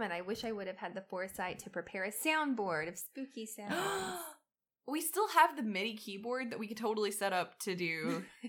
[0.00, 0.08] spooky, scary.
[0.08, 2.88] God damn it, I wish I would have had the foresight to prepare a soundboard
[2.88, 4.20] of spooky sounds.
[4.86, 8.24] we still have the MIDI keyboard that we could totally set up to do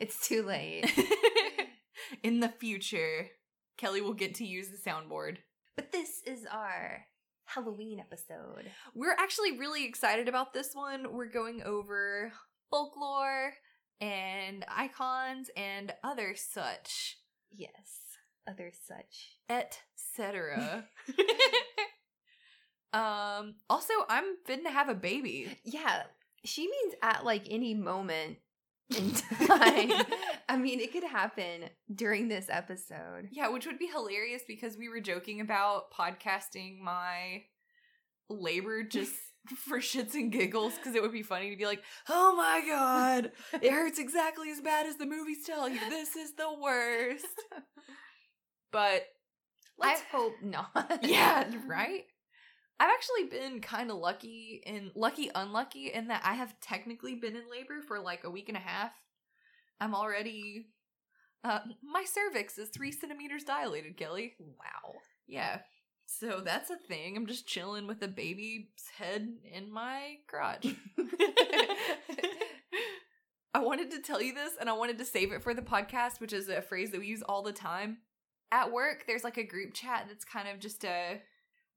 [0.00, 0.90] it's too late.
[2.22, 3.28] in the future.
[3.76, 5.38] Kelly will get to use the soundboard.
[5.76, 7.06] But this is our
[7.46, 8.70] Halloween episode.
[8.94, 11.12] We're actually really excited about this one.
[11.12, 12.32] We're going over
[12.70, 13.54] folklore
[14.00, 17.18] and icons and other such,
[17.54, 18.01] Yes,
[18.48, 19.38] other such.
[19.48, 20.84] etc.
[22.92, 25.56] um also I'm fitting to have a baby.
[25.64, 26.02] Yeah,
[26.44, 28.38] she means at like any moment
[28.96, 29.12] in
[29.46, 29.92] time.
[30.48, 33.28] I mean, it could happen during this episode.
[33.30, 37.44] Yeah, which would be hilarious because we were joking about podcasting my
[38.28, 39.14] labor just
[39.56, 43.32] for shits and giggles because it would be funny to be like, "Oh my god,
[43.60, 45.80] it hurts exactly as bad as the movies tell you.
[45.88, 47.26] This is the worst."
[48.72, 49.04] But
[49.78, 51.00] Let's I- hope not.
[51.02, 52.04] yeah, right?
[52.80, 57.36] I've actually been kind of lucky and lucky unlucky in that I have technically been
[57.36, 58.90] in labor for like a week and a half.
[59.80, 60.66] I'm already
[61.44, 64.34] uh my cervix is three centimeters dilated, Kelly.
[64.40, 64.94] Wow.
[65.28, 65.58] Yeah.
[66.06, 67.16] So that's a thing.
[67.16, 68.64] I'm just chilling with a baby's
[68.98, 70.66] head in my crotch.
[73.54, 76.20] I wanted to tell you this and I wanted to save it for the podcast,
[76.20, 77.98] which is a phrase that we use all the time.
[78.52, 81.20] At work, there's like a group chat that's kind of just a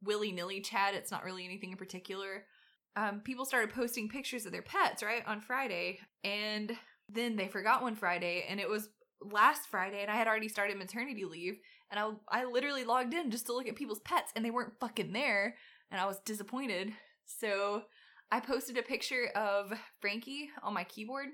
[0.04, 0.94] willy nilly chat.
[0.94, 2.46] It's not really anything in particular.
[2.98, 6.00] Um, people started posting pictures of their pets, right, on Friday.
[6.24, 6.78] And
[7.10, 8.90] then they forgot one Friday, and it was
[9.22, 11.58] last Friday, and I had already started maternity leave.
[11.90, 14.80] And I, I literally logged in just to look at people's pets, and they weren't
[14.80, 15.56] fucking there.
[15.92, 16.92] And I was disappointed.
[17.26, 17.84] So
[18.32, 19.72] I posted a picture of
[20.02, 21.28] Frankie on my keyboard.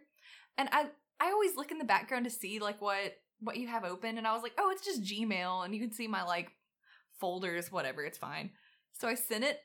[0.58, 0.88] And I,
[1.20, 4.26] I always look in the background to see like what what you have open and
[4.28, 6.52] I was like, "Oh, it's just Gmail." And you can see my like
[7.20, 8.52] folders, whatever, it's fine.
[8.94, 9.60] So I sent it.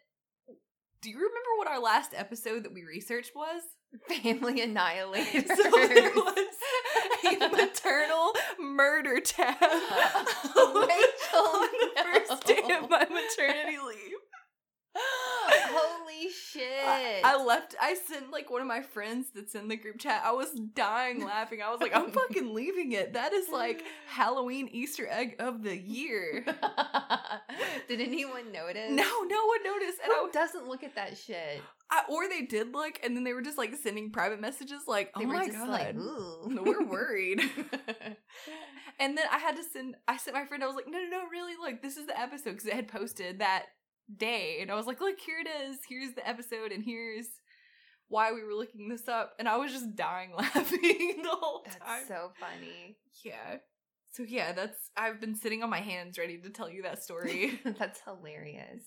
[1.02, 3.62] Do you remember what our last episode that we researched was?
[4.22, 5.46] Family annihilated.
[5.56, 14.18] So it was a maternal murder tab on the first day of my maternity leave.
[16.16, 16.62] Holy shit.
[16.84, 17.74] I, I left.
[17.80, 20.22] I sent like one of my friends that's in the group chat.
[20.24, 21.60] I was dying laughing.
[21.62, 23.12] I was like, I'm fucking leaving it.
[23.14, 26.44] That is like Halloween Easter egg of the year.
[27.88, 28.90] Did anyone notice?
[28.90, 31.60] No, no one noticed, and I, Who doesn't look at that shit?
[31.90, 35.12] I or they did look, and then they were just like sending private messages, like,
[35.14, 36.62] "Oh They were my god, like, ooh.
[36.64, 37.40] we're worried."
[38.98, 39.94] and then I had to send.
[40.08, 40.64] I sent my friend.
[40.64, 41.52] I was like, "No, no, no, really!
[41.60, 43.66] Look, this is the episode because it had posted that
[44.14, 45.78] day, and I was like, look, here it is.
[45.88, 47.26] Here's the episode, and here's."
[48.08, 51.76] Why we were looking this up, and I was just dying laughing the whole That's
[51.84, 52.02] time.
[52.06, 52.96] so funny.
[53.24, 53.56] yeah.
[54.12, 57.60] So yeah, that's I've been sitting on my hands ready to tell you that story.
[57.78, 58.84] That's hilarious.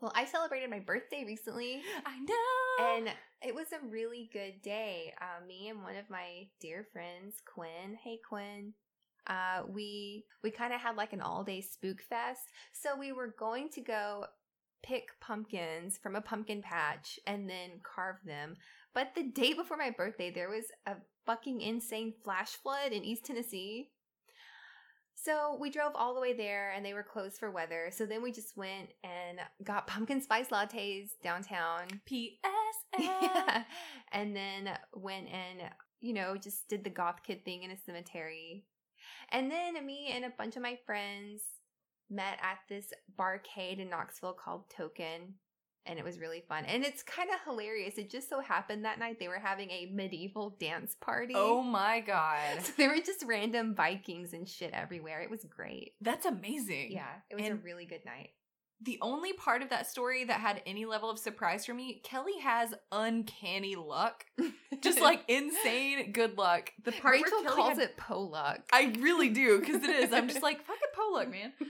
[0.00, 2.96] Well, I celebrated my birthday recently, I know.
[2.96, 3.12] and
[3.42, 5.12] it was a really good day.
[5.20, 7.98] Uh, me and one of my dear friends, Quinn.
[8.02, 8.74] Hey, Quinn.
[9.26, 12.42] Uh, we we kind of had like an all day spook fest.
[12.72, 14.26] So we were going to go
[14.82, 18.56] pick pumpkins from a pumpkin patch and then carve them.
[18.94, 20.94] But the day before my birthday, there was a
[21.26, 23.90] fucking insane flash flood in East Tennessee.
[25.14, 27.90] So we drove all the way there and they were closed for weather.
[27.94, 31.88] So then we just went and got pumpkin spice lattes downtown.
[32.98, 33.64] Yeah.
[34.12, 35.70] And then went and,
[36.00, 38.64] you know, just did the goth kid thing in a cemetery.
[39.30, 41.42] And then me and a bunch of my friends
[42.10, 45.34] met at this barcade in Knoxville called Token.
[45.86, 46.64] And it was really fun.
[46.66, 47.96] And it's kind of hilarious.
[47.96, 51.32] It just so happened that night they were having a medieval dance party.
[51.36, 52.60] Oh my god.
[52.62, 55.22] So there were just random Vikings and shit everywhere.
[55.22, 55.92] It was great.
[56.02, 56.92] That's amazing.
[56.92, 58.30] Yeah, it was And- a really good night.
[58.82, 62.38] The only part of that story that had any level of surprise for me, Kelly
[62.42, 64.24] has uncanny luck.
[64.80, 66.72] Just like insane good luck.
[66.82, 68.60] The part where Kelly calls had- it Polluck.
[68.72, 70.12] I really do, because it is.
[70.14, 71.52] I'm just like, fucking Polluck, man.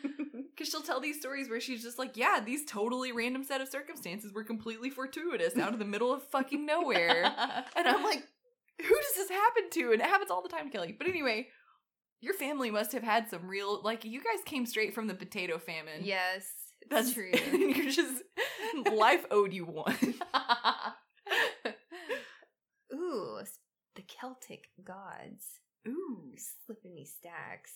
[0.56, 3.68] Because she'll tell these stories where she's just like, yeah, these totally random set of
[3.68, 7.24] circumstances were completely fortuitous out of the middle of fucking nowhere.
[7.74, 8.22] And I'm like,
[8.78, 9.92] who does this happen to?
[9.92, 10.94] And it happens all the time, Kelly.
[10.98, 11.48] But anyway,
[12.20, 15.56] your family must have had some real, like, you guys came straight from the potato
[15.58, 16.02] famine.
[16.02, 16.44] yes,
[16.88, 17.30] That's true.
[17.52, 18.22] you're just,
[18.92, 19.96] life owed you one.
[22.94, 23.38] Ooh,
[23.96, 25.46] the Celtic gods.
[25.86, 26.32] Ooh.
[26.66, 27.72] Slipping me stacks.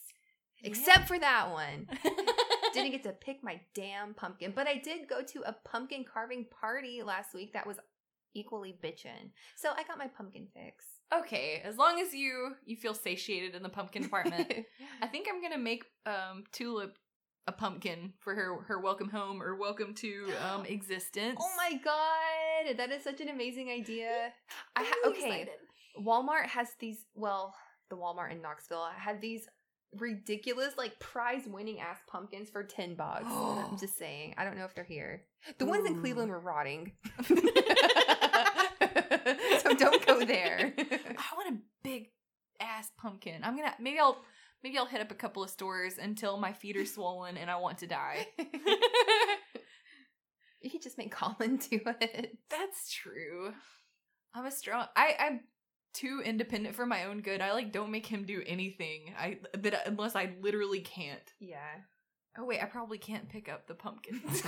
[0.61, 0.69] Yeah.
[0.69, 1.87] Except for that one.
[2.75, 6.47] Didn't get to pick my damn pumpkin, but I did go to a pumpkin carving
[6.61, 7.79] party last week that was
[8.35, 9.31] equally bitchin'.
[9.57, 10.85] So I got my pumpkin fix.
[11.17, 14.53] Okay, as long as you you feel satiated in the pumpkin department,
[15.01, 16.97] I think I'm gonna make um Tulip
[17.47, 21.39] a pumpkin for her her welcome home or welcome to um existence.
[21.41, 24.33] oh my god, that is such an amazing idea.
[24.77, 25.27] I ha- I'm really okay.
[25.27, 25.55] excited.
[26.01, 27.05] Walmart has these.
[27.15, 27.55] Well,
[27.91, 29.47] the Walmart in Knoxville had these
[29.99, 33.25] ridiculous, like prize winning ass pumpkins for ten bucks.
[33.29, 34.35] I'm just saying.
[34.37, 35.23] I don't know if they're here.
[35.59, 36.93] The ones in Cleveland were rotting.
[39.61, 40.73] so don't go there.
[40.79, 42.11] I want a big
[42.61, 43.43] ass pumpkin.
[43.43, 44.19] I'm gonna maybe I'll
[44.65, 47.57] maybe I'll hit up a couple of stores until my feet are swollen and I
[47.57, 48.27] want to die.
[50.63, 52.39] you could just make Colin do it.
[52.51, 53.53] That's true.
[54.35, 54.87] I'm a strong.
[54.97, 55.41] I I'm
[55.93, 57.41] too independent for my own good.
[57.41, 59.15] I like don't make him do anything.
[59.17, 61.33] I that unless I literally can't.
[61.39, 61.59] Yeah.
[62.37, 64.43] Oh wait, I probably can't pick up the pumpkins.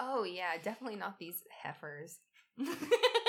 [0.00, 2.18] Oh yeah, definitely not these heifers.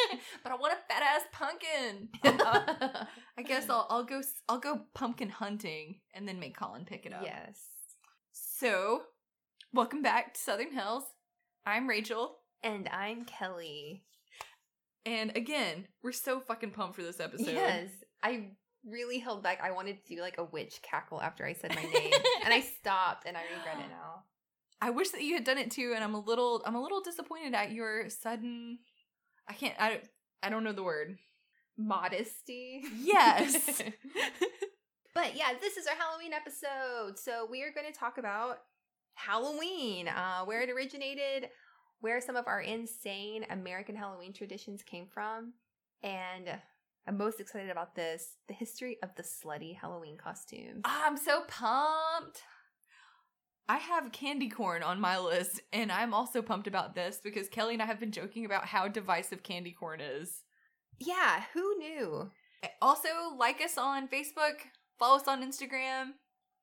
[0.43, 2.09] but I want a fat ass pumpkin.
[2.23, 3.05] Uh,
[3.37, 7.13] I guess I'll I'll go I'll go pumpkin hunting and then make Colin pick it
[7.13, 7.21] up.
[7.23, 7.59] Yes.
[8.31, 9.03] So,
[9.73, 11.03] welcome back to Southern Hells.
[11.65, 14.03] I'm Rachel, And I'm Kelly.
[15.05, 17.47] and again, we're so fucking pumped for this episode.
[17.53, 17.89] Yes.
[18.23, 18.49] I
[18.85, 19.59] really held back.
[19.63, 22.13] I wanted to do like a witch cackle after I said my name.
[22.43, 24.23] and I stopped and I regret it now.
[24.81, 27.01] I wish that you had done it too, and I'm a little I'm a little
[27.01, 28.79] disappointed at your sudden.
[29.47, 29.75] I can't.
[29.79, 30.03] I don't.
[30.43, 31.17] I don't know the word.
[31.77, 32.83] Modesty.
[33.01, 33.81] Yes.
[35.15, 37.17] But yeah, this is our Halloween episode.
[37.17, 38.57] So we are going to talk about
[39.13, 41.49] Halloween, uh, where it originated,
[42.01, 45.53] where some of our insane American Halloween traditions came from,
[46.03, 46.49] and
[47.07, 50.81] I'm most excited about this the history of the slutty Halloween costumes.
[50.83, 52.41] I'm so pumped.
[53.67, 57.73] I have candy corn on my list, and I'm also pumped about this because Kelly
[57.73, 60.43] and I have been joking about how divisive candy corn is.
[60.99, 62.31] Yeah, who knew?
[62.61, 64.61] Eh, also, like us on Facebook,
[64.99, 66.11] follow us on Instagram,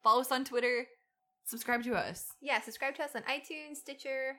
[0.02, 0.86] follow us on Twitter,
[1.44, 2.26] subscribe to us.
[2.40, 4.36] Yeah, subscribe to us on iTunes, Stitcher,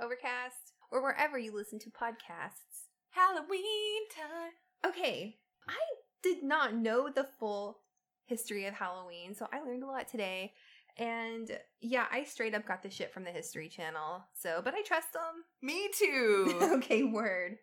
[0.00, 2.86] Overcast, or wherever you listen to podcasts.
[3.10, 4.52] Halloween time.
[4.86, 5.38] Okay,
[5.68, 5.78] I
[6.22, 7.78] did not know the full
[8.26, 10.52] history of Halloween, so I learned a lot today.
[10.98, 11.50] And
[11.80, 14.24] yeah, I straight up got the shit from the History Channel.
[14.32, 15.44] So, but I trust them.
[15.62, 16.58] Me too.
[16.76, 17.56] okay, word.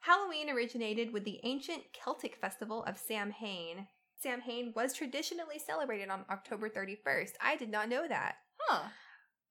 [0.00, 3.86] Halloween originated with the ancient Celtic festival of Samhain.
[4.22, 7.32] Samhain was traditionally celebrated on October 31st.
[7.42, 8.36] I did not know that.
[8.60, 8.88] huh.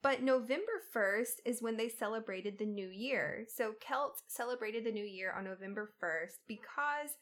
[0.02, 3.46] But November 1st is when they celebrated the new year.
[3.54, 7.18] So Celts celebrated the new year on November 1st because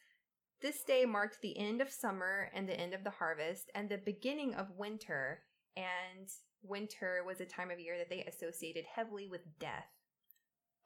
[0.62, 3.98] this day marked the end of summer and the end of the harvest and the
[3.98, 5.42] beginning of winter.
[5.78, 6.28] And
[6.64, 9.86] winter was a time of year that they associated heavily with death.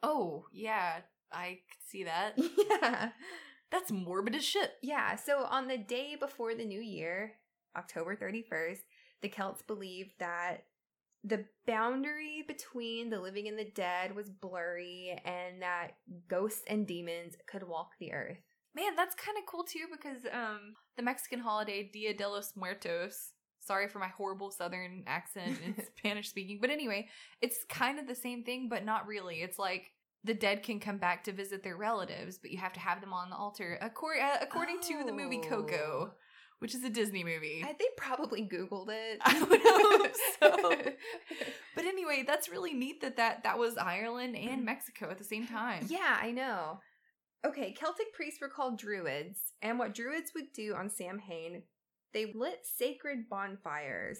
[0.02, 0.98] Oh, yeah,
[1.32, 2.34] I could see that.
[2.70, 3.10] yeah.
[3.70, 4.72] That's morbid as shit.
[4.82, 5.16] Yeah.
[5.16, 7.32] So on the day before the new year,
[7.76, 8.80] October 31st,
[9.22, 10.64] the Celts believed that
[11.24, 15.92] the boundary between the living and the dead was blurry and that
[16.28, 18.38] ghosts and demons could walk the earth.
[18.74, 23.31] Man, that's kind of cool too because um the Mexican holiday Dia de los Muertos.
[23.64, 27.08] Sorry for my horrible southern accent and Spanish speaking, but anyway,
[27.40, 29.36] it's kind of the same thing but not really.
[29.36, 29.92] It's like
[30.24, 33.12] the dead can come back to visit their relatives, but you have to have them
[33.12, 36.14] on the altar accor- uh, according to the movie Coco, Oh.
[36.60, 37.64] which is a Disney movie.
[37.66, 39.18] I, they probably Googled it.
[39.24, 40.92] I would hope so.
[41.74, 45.46] But anyway, that's really neat that that, that was Ireland and Mexico at the same
[45.46, 45.86] time.
[45.88, 46.80] Yeah, I know.
[47.44, 51.62] Okay, Celtic priests were called druids, and what druids would do on Samhain,
[52.12, 54.18] they lit sacred bonfires,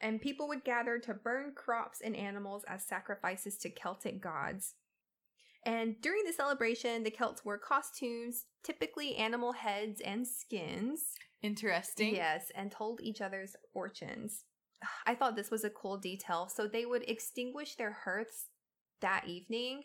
[0.00, 4.74] and people would gather to burn crops and animals as sacrifices to Celtic gods.
[5.64, 11.14] And during the celebration, the Celts wore costumes, typically animal heads and skins.
[11.40, 12.16] Interesting.
[12.16, 14.44] Yes, and told each other's fortunes.
[15.06, 16.48] I thought this was a cool detail.
[16.48, 18.46] So they would extinguish their hearths
[19.00, 19.82] that evening,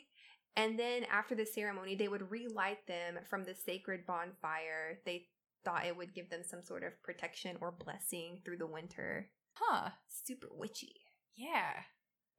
[0.56, 5.00] and then after the ceremony, they would relight them from the sacred bonfire.
[5.06, 5.28] They
[5.64, 9.30] thought it would give them some sort of protection or blessing through the winter.
[9.54, 9.90] Huh.
[10.08, 10.96] Super witchy.
[11.36, 11.74] Yeah.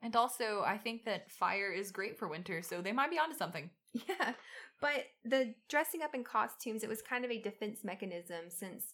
[0.00, 3.36] And also, I think that fire is great for winter, so they might be onto
[3.36, 3.70] something.
[4.06, 4.34] Yeah,
[4.82, 8.92] but the dressing up in costumes, it was kind of a defense mechanism since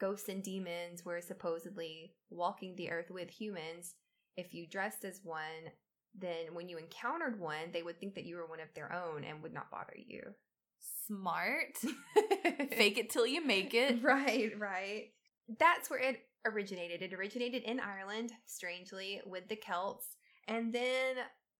[0.00, 3.96] ghosts and demons were supposedly walking the earth with humans.
[4.36, 5.72] If you dressed as one,
[6.14, 9.24] then when you encountered one, they would think that you were one of their own
[9.24, 10.22] and would not bother you.
[11.06, 11.78] Smart.
[12.72, 14.02] Fake it till you make it.
[14.02, 15.10] Right, right.
[15.58, 17.02] That's where it originated.
[17.02, 20.06] It originated in Ireland, strangely, with the Celts.
[20.46, 21.16] And then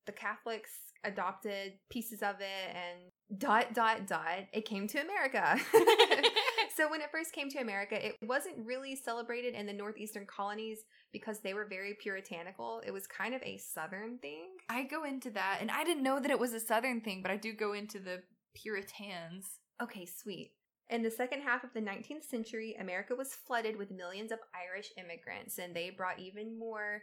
[0.06, 0.70] the Catholics
[1.04, 5.56] adopted pieces of it and dot dot dot it came to america
[6.76, 10.80] so when it first came to america it wasn't really celebrated in the northeastern colonies
[11.12, 15.30] because they were very puritanical it was kind of a southern thing I go into
[15.30, 17.72] that, and I didn't know that it was a Southern thing, but I do go
[17.72, 18.22] into the
[18.62, 19.58] Puritans.
[19.82, 20.52] okay sweet.
[20.90, 24.90] In the second half of the 19th century america was flooded with millions of irish
[24.96, 27.02] immigrants and they brought even more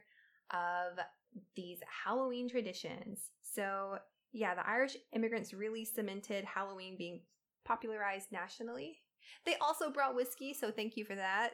[0.52, 0.98] of
[1.56, 3.32] these halloween traditions.
[3.42, 3.98] So
[4.32, 7.22] yeah the irish immigrants really cemented halloween being
[7.66, 9.00] popularized nationally.
[9.46, 11.52] They also brought whiskey so thank you for that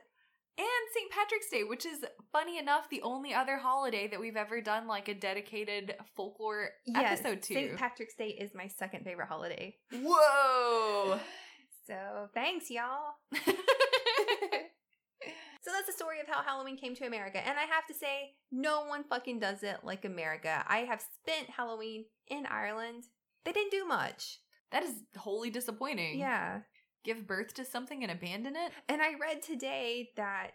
[0.57, 1.11] And St.
[1.11, 5.07] Patrick's Day, which is funny enough the only other holiday that we've ever done like
[5.07, 7.53] a dedicated folklore yes episode to.
[7.53, 11.19] st patrick's day is my second favorite holiday Whoa!
[11.87, 13.15] so thanks y'all
[15.63, 17.37] So that's the story of how Halloween came to America.
[17.37, 20.65] And I have to say, no one fucking does it like America.
[20.67, 23.03] I have spent Halloween in Ireland.
[23.45, 24.39] They didn't do much.
[24.71, 26.17] that is wholly disappointing.
[26.17, 26.61] Yeah.
[27.03, 28.71] Give birth to something and abandon it?
[28.87, 30.51] And I read today that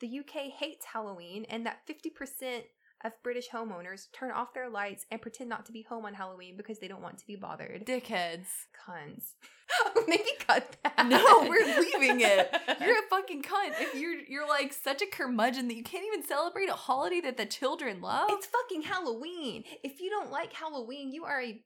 [0.00, 2.62] the UK hates Halloween and that 50%
[3.04, 6.56] of British homeowners turn off their lights and pretend not to be home on Halloween
[6.56, 7.86] because they don't want to be bothered.
[7.86, 8.46] Dickheads.
[8.86, 9.34] Cunts.
[10.08, 11.06] Maybe cut that.
[11.06, 12.54] No, we're leaving it.
[12.80, 16.24] You're a fucking cunt if you're you're like such a curmudgeon that you can't even
[16.24, 18.28] celebrate a holiday that the children love.
[18.30, 19.64] It's fucking Halloween.
[19.82, 21.60] If you don't like Halloween, you are a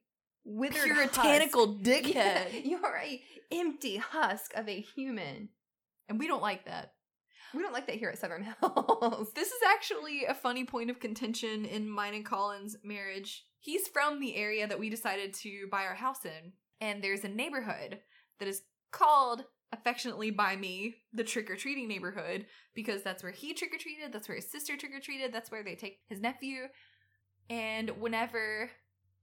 [0.44, 1.84] withered puritanical husk.
[1.84, 2.52] dickhead.
[2.52, 5.48] Yeah, you are a empty husk of a human.
[6.08, 6.92] And we don't like that.
[7.54, 9.32] We don't like that here at Southern Hells.
[9.34, 13.44] This is actually a funny point of contention in mine and Colin's marriage.
[13.58, 17.28] He's from the area that we decided to buy our house in, and there's a
[17.28, 17.98] neighborhood
[18.38, 23.52] that is called affectionately by me the trick or treating neighborhood because that's where he
[23.54, 26.20] trick or treated, that's where his sister trick or treated, that's where they take his
[26.20, 26.62] nephew.
[27.48, 28.70] And whenever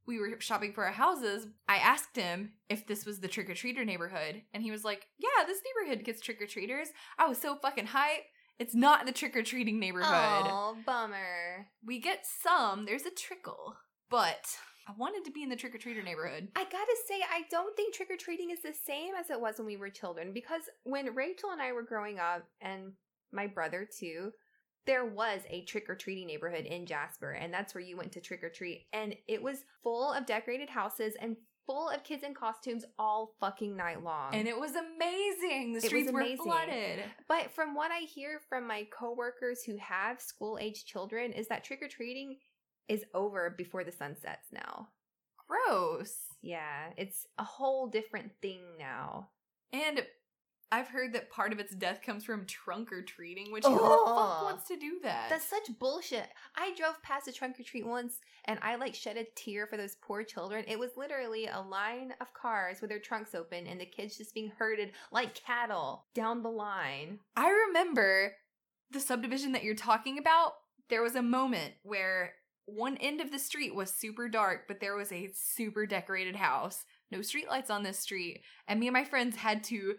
[0.08, 3.54] we were shopping for our houses, I asked him if this was the trick or
[3.54, 7.38] treater neighborhood, and he was like, "Yeah, this neighborhood gets trick or treaters." I was
[7.38, 8.24] so fucking hype.
[8.60, 10.08] It's not the trick or treating neighborhood.
[10.10, 11.68] Oh, bummer.
[11.86, 12.86] We get some.
[12.86, 13.76] There's a trickle,
[14.10, 14.48] but
[14.88, 16.48] I wanted to be in the trick or treater neighborhood.
[16.56, 19.58] I gotta say, I don't think trick or treating is the same as it was
[19.58, 22.94] when we were children because when Rachel and I were growing up, and
[23.32, 24.32] my brother too,
[24.88, 28.22] there was a trick or treating neighborhood in Jasper, and that's where you went to
[28.22, 28.88] trick or treat.
[28.94, 33.76] And it was full of decorated houses and full of kids in costumes all fucking
[33.76, 34.34] night long.
[34.34, 35.74] And it was amazing.
[35.74, 37.04] The streets were flooded.
[37.28, 41.64] But from what I hear from my coworkers who have school age children, is that
[41.64, 42.38] trick or treating
[42.88, 44.88] is over before the sun sets now.
[45.48, 46.16] Gross.
[46.42, 49.30] Yeah, it's a whole different thing now.
[49.74, 50.06] And
[50.72, 53.80] I've heard that part of its death comes from trunk or treating, which who the
[53.80, 55.30] fuck wants to do that?
[55.30, 56.28] That's such bullshit.
[56.56, 59.78] I drove past a trunk or treat once and I like shed a tear for
[59.78, 60.66] those poor children.
[60.68, 64.34] It was literally a line of cars with their trunks open and the kids just
[64.34, 67.20] being herded like cattle down the line.
[67.36, 68.34] I remember
[68.92, 70.54] the subdivision that you're talking about.
[70.90, 72.34] There was a moment where
[72.66, 76.84] one end of the street was super dark, but there was a super decorated house.
[77.10, 78.42] No streetlights on this street.
[78.68, 79.96] And me and my friends had to.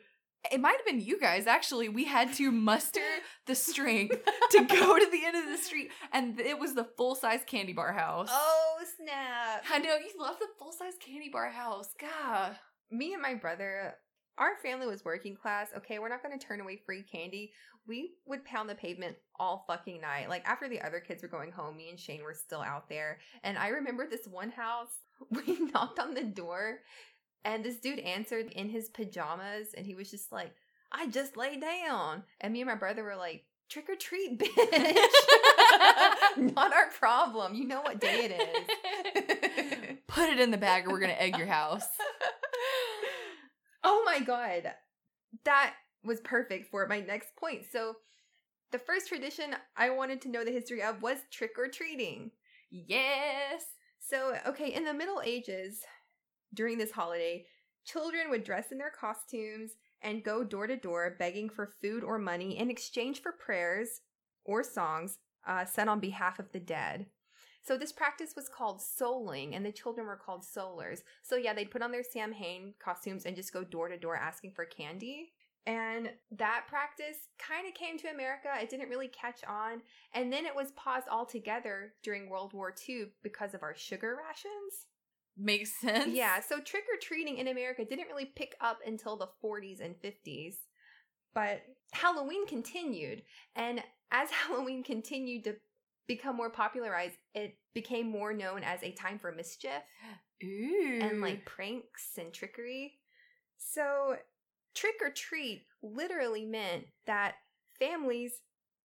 [0.50, 1.88] It might have been you guys, actually.
[1.88, 3.00] We had to muster
[3.46, 4.16] the strength
[4.50, 7.72] to go to the end of the street, and it was the full size candy
[7.72, 8.28] bar house.
[8.30, 9.64] Oh, snap.
[9.70, 11.88] I know, you love the full size candy bar house.
[12.00, 12.56] God.
[12.90, 13.94] me and my brother,
[14.38, 15.68] our family was working class.
[15.76, 17.52] Okay, we're not going to turn away free candy.
[17.86, 20.28] We would pound the pavement all fucking night.
[20.28, 23.18] Like after the other kids were going home, me and Shane were still out there.
[23.42, 24.92] And I remember this one house,
[25.30, 26.80] we knocked on the door
[27.44, 30.52] and this dude answered in his pajamas and he was just like,
[30.90, 32.22] I just laid down.
[32.40, 34.96] And me and my brother were like, trick or treat, bitch.
[36.54, 37.54] not our problem.
[37.54, 38.32] You know what day it
[39.16, 39.98] is.
[40.06, 41.86] Put it in the bag or we're gonna egg your house.
[43.84, 44.72] oh my god.
[45.44, 47.64] That was perfect for my next point.
[47.70, 47.96] So,
[48.70, 52.30] the first tradition I wanted to know the history of was trick or treating.
[52.70, 53.64] Yes.
[53.98, 55.82] So, okay, in the Middle Ages,
[56.54, 57.46] during this holiday,
[57.84, 62.18] children would dress in their costumes and go door to door begging for food or
[62.18, 64.00] money in exchange for prayers
[64.44, 67.06] or songs uh, on behalf of the dead.
[67.62, 71.00] So this practice was called souling, and the children were called soulers.
[71.22, 74.52] So yeah, they'd put on their Samhain costumes and just go door to door asking
[74.52, 75.32] for candy.
[75.66, 78.48] And that practice kind of came to America.
[78.58, 79.82] It didn't really catch on.
[80.14, 84.86] And then it was paused altogether during World War II because of our sugar rations.
[85.38, 86.08] Makes sense.
[86.08, 89.94] Yeah, so trick or treating in America didn't really pick up until the 40s and
[90.02, 90.54] 50s.
[91.34, 93.22] But Halloween continued.
[93.54, 95.56] And as Halloween continued to
[96.08, 99.82] become more popularized, it became more known as a time for mischief
[100.44, 100.98] Ooh.
[101.00, 102.94] and like pranks and trickery.
[103.58, 104.16] So,
[104.74, 107.34] trick or treat literally meant that
[107.78, 108.32] families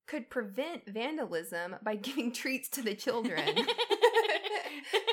[0.07, 3.41] could prevent vandalism by giving treats to the children.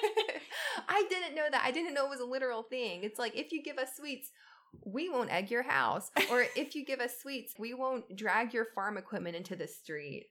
[1.01, 1.63] I didn't know that.
[1.65, 3.05] I didn't know it was a literal thing.
[3.05, 4.31] It's like if you give us sweets,
[4.85, 6.11] we won't egg your house.
[6.31, 10.27] Or if you give us sweets, we won't drag your farm equipment into the street.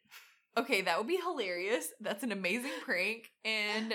[0.57, 1.87] Okay, that would be hilarious.
[1.99, 3.31] That's an amazing prank.
[3.43, 3.93] And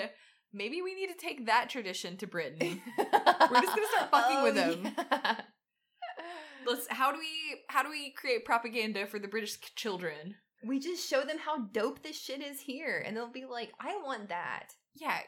[0.52, 2.80] maybe we need to take that tradition to Britain.
[2.98, 4.94] We're just gonna start fucking with oh, them.
[6.66, 10.36] Let's how do we how do we create propaganda for the British children?
[10.66, 13.96] We just show them how dope this shit is here, and they'll be like, I
[14.02, 14.68] want that.
[14.94, 15.18] Yeah.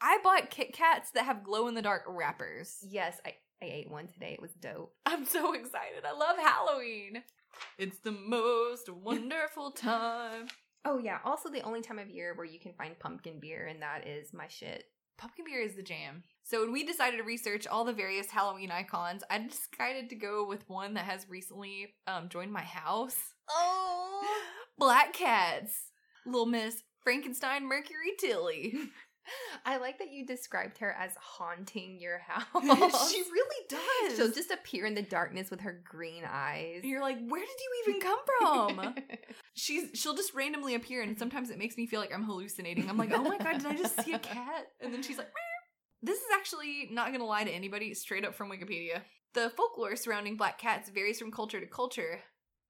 [0.00, 2.78] I bought Kit Kats that have glow in the dark wrappers.
[2.88, 4.32] Yes, I, I ate one today.
[4.34, 4.94] It was dope.
[5.06, 6.04] I'm so excited.
[6.06, 7.22] I love Halloween.
[7.78, 10.48] It's the most wonderful time.
[10.84, 11.18] Oh, yeah.
[11.24, 14.34] Also, the only time of year where you can find pumpkin beer, and that is
[14.34, 14.84] my shit.
[15.16, 16.24] Pumpkin beer is the jam.
[16.42, 20.46] So when we decided to research all the various Halloween icons, I decided to go
[20.46, 23.16] with one that has recently um, joined my house.
[23.48, 24.22] Oh.
[24.78, 25.90] Black Cats.
[26.26, 28.74] Little Miss Frankenstein Mercury Tilly.
[29.64, 33.10] I like that you described her as haunting your house.
[33.12, 34.16] she really does.
[34.16, 36.80] She'll just appear in the darkness with her green eyes.
[36.82, 38.94] And you're like, where did you even come from?
[39.54, 42.88] She's she'll just randomly appear, and sometimes it makes me feel like I'm hallucinating.
[42.88, 44.66] I'm like, oh my god, did I just see a cat?
[44.80, 46.02] And then she's like, Meow.
[46.02, 47.94] this is actually not gonna lie to anybody.
[47.94, 49.02] Straight up from Wikipedia,
[49.32, 52.20] the folklore surrounding black cats varies from culture to culture.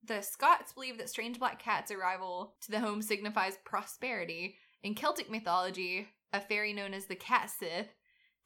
[0.06, 4.56] The Scots believe that strange black cats' arrival to the home signifies prosperity.
[4.82, 7.94] In Celtic mythology, a fairy known as the Cat Sith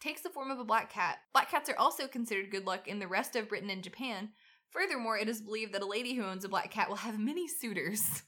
[0.00, 1.18] takes the form of a black cat.
[1.32, 4.28] Black cats are also considered good luck in the rest of Britain and Japan.
[4.70, 7.48] Furthermore, it is believed that a lady who owns a black cat will have many
[7.48, 8.22] suitors.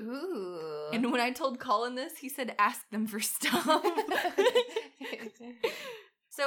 [0.00, 0.88] Ooh.
[0.92, 3.64] And when I told Colin this, he said, ask them for stuff.
[3.66, 3.82] so I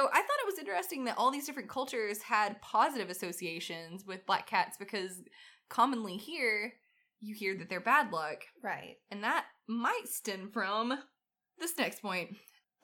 [0.02, 4.76] thought it was interesting that all these different cultures had positive associations with black cats
[4.76, 5.22] because
[5.68, 6.72] commonly here,
[7.20, 8.42] you hear that they're bad luck.
[8.62, 8.96] right.
[9.10, 10.98] And that might stem from
[11.58, 12.36] this next point.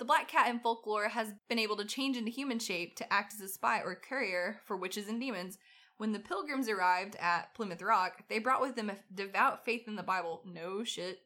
[0.02, 3.34] The black cat in folklore has been able to change into human shape to act
[3.34, 5.58] as a spy or courier for witches and demons.
[5.96, 9.94] When the pilgrims arrived at Plymouth Rock, they brought with them a devout faith in
[9.94, 10.42] the Bible.
[10.44, 11.20] No shit.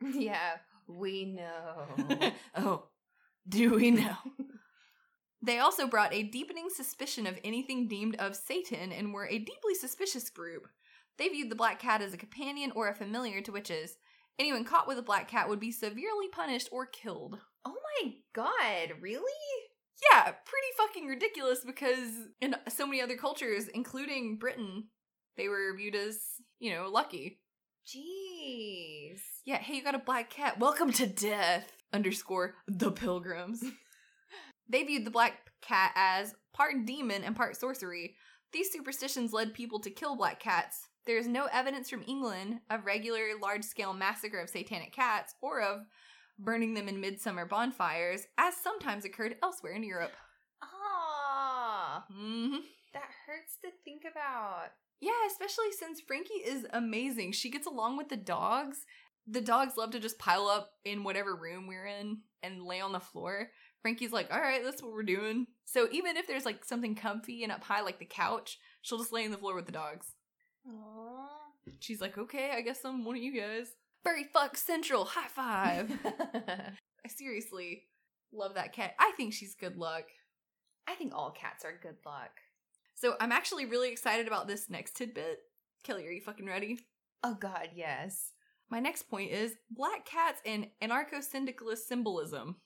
[0.14, 0.56] Yeah,
[0.88, 2.32] we know.
[2.56, 2.84] oh,
[3.46, 4.16] do we know?
[5.42, 9.74] They also brought a deepening suspicion of anything deemed of Satan and were a deeply
[9.78, 10.66] suspicious group.
[11.18, 13.98] They viewed the black cat as a companion or a familiar to witches.
[14.38, 17.40] Anyone caught with a black cat would be severely punished or killed.
[17.64, 19.32] Oh my god, really?
[20.12, 24.84] Yeah, pretty fucking ridiculous because in so many other cultures, including Britain,
[25.36, 26.18] they were viewed as,
[26.58, 27.40] you know, lucky.
[27.86, 29.20] Jeez.
[29.44, 30.58] Yeah, hey, you got a black cat.
[30.58, 31.70] Welcome to death.
[31.92, 33.62] Underscore the pilgrims.
[34.68, 38.14] they viewed the black cat as part demon and part sorcery.
[38.52, 40.88] These superstitions led people to kill black cats.
[41.06, 45.60] There is no evidence from England of regular large scale massacre of satanic cats or
[45.60, 45.80] of
[46.38, 50.12] burning them in midsummer bonfires, as sometimes occurred elsewhere in Europe.
[50.62, 52.56] Ah, hmm
[52.94, 54.70] that hurts to think about.
[55.00, 57.32] Yeah, especially since Frankie is amazing.
[57.32, 58.86] She gets along with the dogs.
[59.26, 62.92] The dogs love to just pile up in whatever room we're in and lay on
[62.92, 63.50] the floor.
[63.82, 65.46] Frankie's like, all right, that's what we're doing.
[65.66, 69.12] So even if there's like something comfy and up high, like the couch, she'll just
[69.12, 70.06] lay on the floor with the dogs.
[70.66, 71.26] Aww.
[71.80, 73.68] She's like, okay, I guess I'm one of you guys.
[74.04, 75.90] Furry Fuck Central, high five.
[76.04, 77.84] I seriously
[78.32, 78.94] love that cat.
[78.98, 80.04] I think she's good luck.
[80.86, 82.40] I think all cats are good luck.
[82.94, 85.38] So I'm actually really excited about this next tidbit.
[85.82, 86.80] Kelly, are you fucking ready?
[87.22, 88.32] Oh god, yes.
[88.70, 92.56] My next point is black cats and anarcho syndicalist symbolism.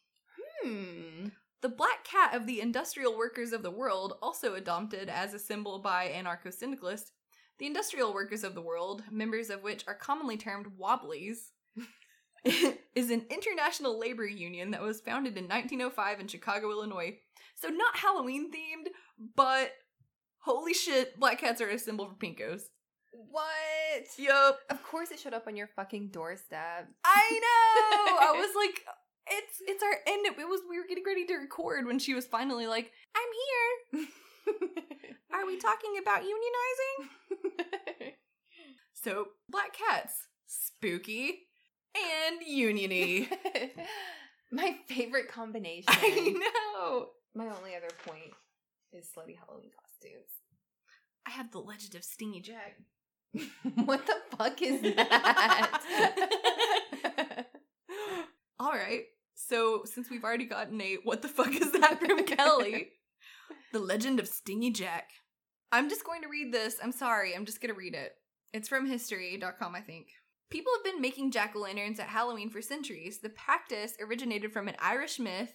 [0.63, 1.29] Hmm.
[1.61, 5.81] The black cat of the industrial workers of the world, also adopted as a symbol
[5.81, 7.13] by anarcho syndicalists,
[7.59, 11.53] the industrial workers of the world, members of which are commonly termed wobblies,
[12.95, 17.19] is an international labor union that was founded in 1905 in Chicago, Illinois.
[17.57, 18.89] So not Halloween themed,
[19.35, 19.73] but
[20.41, 22.63] holy shit, black cats are a symbol for pinkos.
[23.13, 24.07] What?
[24.17, 24.61] Yup.
[24.71, 26.89] Of course it showed up on your fucking doorstep.
[27.05, 28.19] I know.
[28.21, 28.85] I was like,
[29.31, 30.27] it's it's our end.
[30.27, 34.07] It was we were getting ready to record when she was finally like, I'm here.
[35.33, 38.13] Are we talking about unionizing?
[39.03, 40.15] So black cats,
[40.47, 41.47] spooky
[41.95, 43.29] and uniony.
[44.53, 45.85] My favorite combination.
[45.89, 47.11] I know.
[47.35, 48.33] My only other point
[48.93, 50.33] is slutty Halloween costumes.
[51.27, 52.79] I have the legend of Stingy Jack.
[53.85, 55.83] what the fuck is that?
[58.59, 59.05] All right.
[59.35, 62.89] So, since we've already gotten a what the fuck is that from Kelly?
[63.71, 65.11] The Legend of Stingy Jack.
[65.73, 66.77] I'm just going to read this.
[66.83, 67.37] I'm sorry.
[67.37, 68.13] I'm just going to read it.
[68.55, 70.09] It's from history.com, I think.
[70.51, 73.19] People have been making jack o' lanterns at Halloween for centuries.
[73.19, 75.53] The practice originated from an Irish myth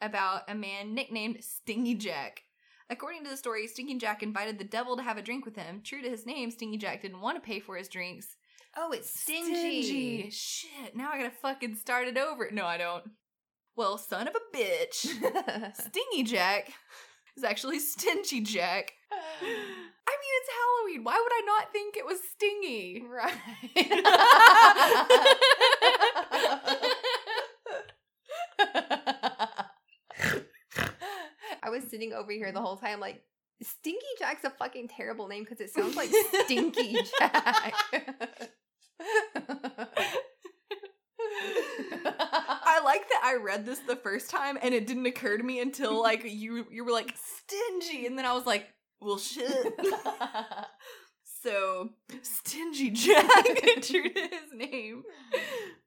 [0.00, 2.44] about a man nicknamed Stingy Jack.
[2.88, 5.80] According to the story, Stingy Jack invited the devil to have a drink with him.
[5.82, 8.36] True to his name, Stingy Jack didn't want to pay for his drinks.
[8.76, 9.82] Oh, it's stingy.
[9.82, 10.30] Stingy.
[10.30, 12.48] Shit, now I gotta fucking start it over.
[12.52, 13.02] No, I don't.
[13.74, 14.94] Well, son of a bitch.
[15.74, 16.72] Stingy Jack
[17.38, 18.92] is actually Stingy Jack.
[19.12, 21.04] I mean, it's Halloween.
[21.04, 23.02] Why would I not think it was stingy?
[23.08, 23.34] right.
[31.62, 33.22] I was sitting over here the whole time, like,
[33.62, 36.10] Stinky Jack's a fucking terrible name because it sounds like
[36.44, 37.74] Stinky Jack.
[42.70, 45.60] I like that I read this the first time and it didn't occur to me
[45.60, 48.66] until like you you were like stingy and then I was like,
[49.00, 49.50] well shit.
[51.42, 51.90] so
[52.22, 53.44] stingy Jack,
[53.82, 55.04] true to his name,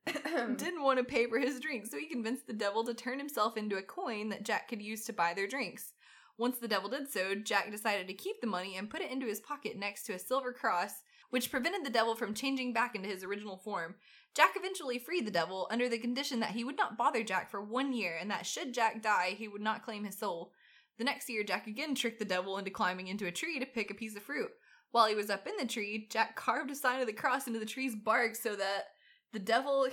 [0.55, 3.57] didn't want to pay for his drink, so he convinced the devil to turn himself
[3.57, 5.93] into a coin that Jack could use to buy their drinks.
[6.37, 9.27] Once the devil did so, Jack decided to keep the money and put it into
[9.27, 13.09] his pocket next to a silver cross, which prevented the devil from changing back into
[13.09, 13.95] his original form.
[14.35, 17.61] Jack eventually freed the devil under the condition that he would not bother Jack for
[17.61, 20.53] one year and that should Jack die, he would not claim his soul.
[20.97, 23.91] The next year, Jack again tricked the devil into climbing into a tree to pick
[23.91, 24.49] a piece of fruit.
[24.91, 27.59] While he was up in the tree, Jack carved a sign of the cross into
[27.59, 28.83] the tree's bark so that
[29.33, 29.87] the devil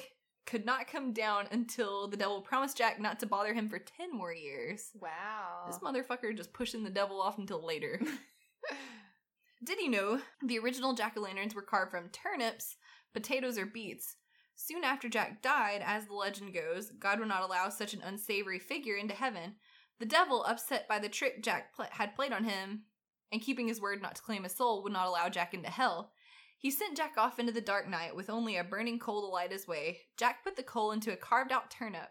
[0.44, 4.16] could not come down until the devil promised Jack not to bother him for 10
[4.16, 4.90] more years.
[5.00, 5.66] Wow.
[5.66, 8.00] This motherfucker just pushing the devil off until later.
[9.64, 12.76] Did you know the original jack o' lanterns were carved from turnips,
[13.12, 14.16] potatoes, or beets?
[14.60, 18.58] Soon after Jack died, as the legend goes, God would not allow such an unsavory
[18.58, 19.54] figure into heaven.
[20.00, 22.82] The devil, upset by the trick Jack pl- had played on him,
[23.30, 26.10] and keeping his word not to claim his soul, would not allow Jack into hell.
[26.58, 29.52] He sent Jack off into the dark night with only a burning coal to light
[29.52, 30.00] his way.
[30.16, 32.10] Jack put the coal into a carved out turnip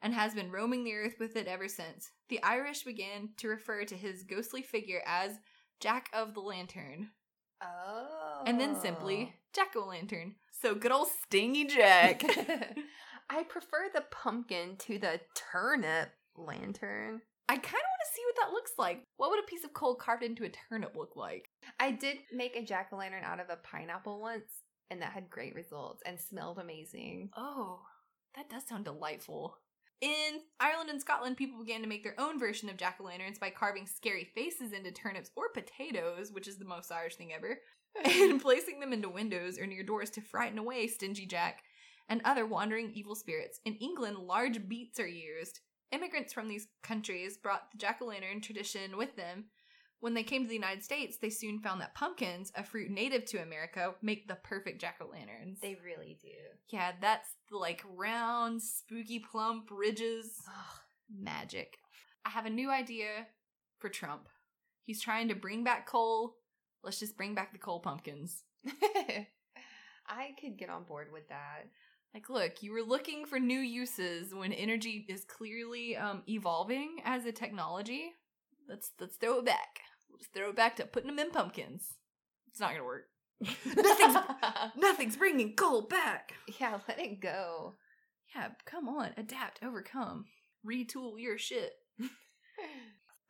[0.00, 2.10] and has been roaming the earth with it ever since.
[2.30, 5.38] The Irish began to refer to his ghostly figure as
[5.80, 7.10] Jack of the Lantern.
[7.62, 8.42] Oh.
[8.46, 9.38] And then simply oh.
[9.54, 10.34] Jack o' Lantern.
[10.60, 12.22] So good old Stingy Jack.
[13.30, 17.22] I prefer the pumpkin to the turnip lantern.
[17.48, 19.04] I kind of want to see what that looks like.
[19.16, 21.50] What would a piece of coal carved into a turnip look like?
[21.78, 24.50] I did make a jack o' lantern out of a pineapple once,
[24.90, 27.30] and that had great results and smelled amazing.
[27.36, 27.80] Oh,
[28.34, 29.58] that does sound delightful.
[30.00, 33.38] In Ireland and Scotland, people began to make their own version of jack o' lanterns
[33.38, 37.60] by carving scary faces into turnips or potatoes, which is the most Irish thing ever,
[38.04, 41.62] and placing them into windows or near doors to frighten away Stingy Jack
[42.08, 43.60] and other wandering evil spirits.
[43.64, 45.60] In England, large beets are used.
[45.92, 49.46] Immigrants from these countries brought the jack o' lantern tradition with them.
[50.00, 53.24] When they came to the United States, they soon found that pumpkins, a fruit native
[53.26, 55.60] to America, make the perfect jack o' lanterns.
[55.60, 56.28] They really do.
[56.68, 60.36] Yeah, that's the like round, spooky, plump ridges.
[61.10, 61.78] Magic.
[62.24, 63.26] I have a new idea
[63.78, 64.28] for Trump.
[64.84, 66.36] He's trying to bring back coal.
[66.82, 68.42] Let's just bring back the coal pumpkins.
[70.06, 71.64] I could get on board with that.
[72.12, 77.24] Like, look, you were looking for new uses when energy is clearly um, evolving as
[77.24, 78.12] a technology.
[78.68, 79.80] Let's let's throw it back.
[80.08, 81.94] We'll just throw it back to putting them in pumpkins.
[82.48, 83.06] It's not gonna work.
[83.76, 84.16] Nothing's
[84.76, 86.32] nothing's bringing coal back.
[86.60, 87.74] yeah, let it go.
[88.34, 90.24] Yeah, come on, adapt, overcome,
[90.66, 91.72] retool your shit.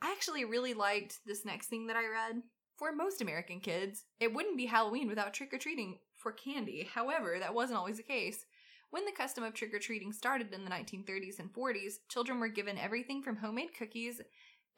[0.02, 2.42] I actually really liked this next thing that I read.
[2.76, 6.88] For most American kids, it wouldn't be Halloween without trick or treating for candy.
[6.92, 8.44] However, that wasn't always the case.
[8.90, 12.48] When the custom of trick or treating started in the 1930s and 40s, children were
[12.48, 14.20] given everything from homemade cookies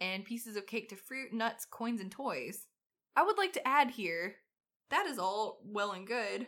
[0.01, 2.67] and pieces of cake to fruit, nuts, coins, and toys.
[3.17, 4.37] I would like to add here
[4.91, 6.47] that is all well and good.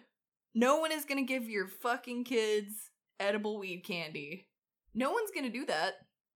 [0.55, 4.47] No one is going to give your fucking kids edible weed candy.
[4.95, 5.95] No one's going to do that.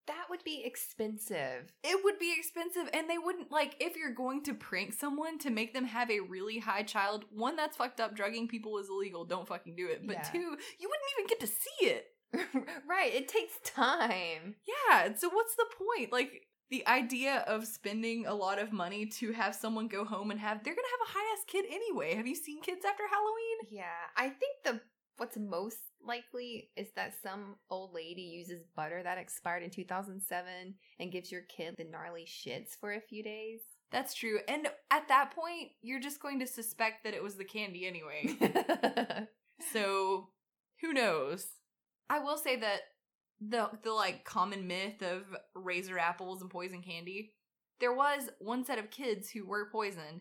[0.09, 1.73] That would be expensive.
[1.85, 5.51] It would be expensive, and they wouldn't like if you're going to prank someone to
[5.51, 7.25] make them have a really high child.
[7.31, 8.17] One, that's fucked up.
[8.17, 9.25] Drugging people is illegal.
[9.25, 10.05] Don't fucking do it.
[10.05, 10.23] But Yeah.
[10.23, 10.39] two,
[10.79, 12.07] you wouldn't even get to see it.
[12.89, 14.57] right, it takes time.
[14.67, 15.15] Yeah.
[15.15, 16.11] So what's the point?
[16.13, 20.41] Like the idea of spending a lot of money to have someone go home and
[20.41, 22.15] have they're gonna have a high ass kid anyway.
[22.15, 23.59] Have you seen kids after Halloween?
[23.71, 23.85] Yeah,
[24.17, 24.81] I think the
[25.19, 31.13] what's most likely is that some old lady uses butter that expired in 2007 and
[31.13, 33.61] gives your kid the gnarly shits for a few days.
[33.93, 34.41] That's true.
[34.49, 39.29] And at that point, you're just going to suspect that it was the candy anyway.
[39.71, 40.29] So,
[40.81, 41.47] who knows?
[42.11, 42.81] I will say that
[43.49, 45.23] the the like common myth of
[45.55, 47.33] razor apples and poison candy.
[47.81, 50.21] There was one set of kids who were poisoned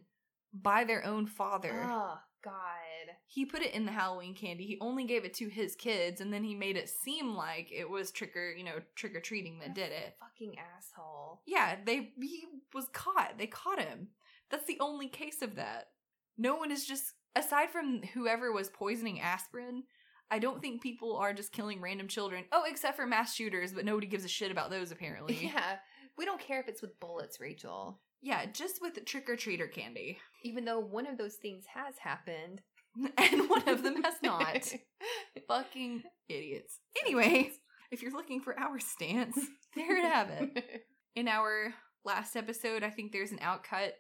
[0.54, 1.86] by their own father.
[1.86, 3.16] Oh God.
[3.28, 4.66] He put it in the Halloween candy.
[4.66, 7.90] He only gave it to his kids, and then he made it seem like it
[7.90, 10.16] was trick or you know trick or treating that did it.
[10.20, 11.42] Fucking asshole.
[11.46, 13.38] Yeah, they he was caught.
[13.38, 14.10] They caught him.
[14.50, 15.90] That's the only case of that.
[16.38, 19.84] No one is just aside from whoever was poisoning aspirin.
[20.32, 22.46] I don't think people are just killing random children.
[22.54, 25.36] Oh, except for mass shooters, but nobody gives a shit about those apparently.
[25.54, 25.76] Yeah.
[26.18, 28.00] We don't care if it's with bullets, Rachel.
[28.22, 30.20] Yeah, just with trick or treater candy.
[30.44, 32.62] Even though one of those things has happened.
[33.18, 34.74] And one of them has not.
[35.48, 36.80] Fucking idiots.
[37.06, 37.52] Anyway,
[37.90, 39.40] if you're looking for our stance,
[39.76, 40.84] there it have it.
[41.16, 43.92] In our last episode, I think there's an outcut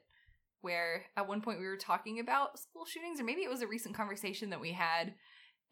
[0.59, 3.67] where at one point we were talking about school shootings, or maybe it was a
[3.67, 5.13] recent conversation that we had.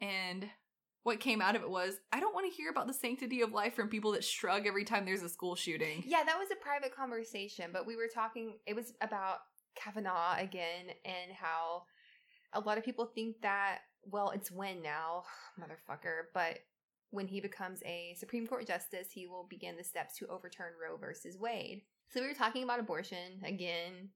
[0.02, 0.50] And
[1.04, 3.54] what came out of it was, I don't want to hear about the sanctity of
[3.54, 6.04] life from people that shrug every time there's a school shooting.
[6.06, 9.40] Yeah, that was a private conversation, but we were talking, it was about
[9.76, 11.84] Kavanaugh again and how
[12.54, 15.24] a lot of people think that, well, it's when now,
[15.60, 16.60] motherfucker, but
[17.12, 20.98] when he becomes a Supreme Court justice, he will begin the steps to overturn Roe
[20.98, 21.82] versus Wade.
[22.12, 24.10] So we were talking about abortion again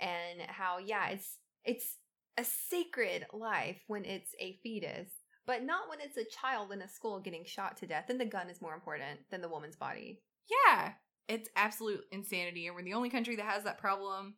[0.00, 1.96] and how yeah, it's it's
[2.38, 5.08] a sacred life when it's a fetus,
[5.46, 8.04] but not when it's a child in a school getting shot to death.
[8.08, 10.20] Then the gun is more important than the woman's body.
[10.50, 10.92] Yeah,
[11.28, 14.34] it's absolute insanity, and we're the only country that has that problem.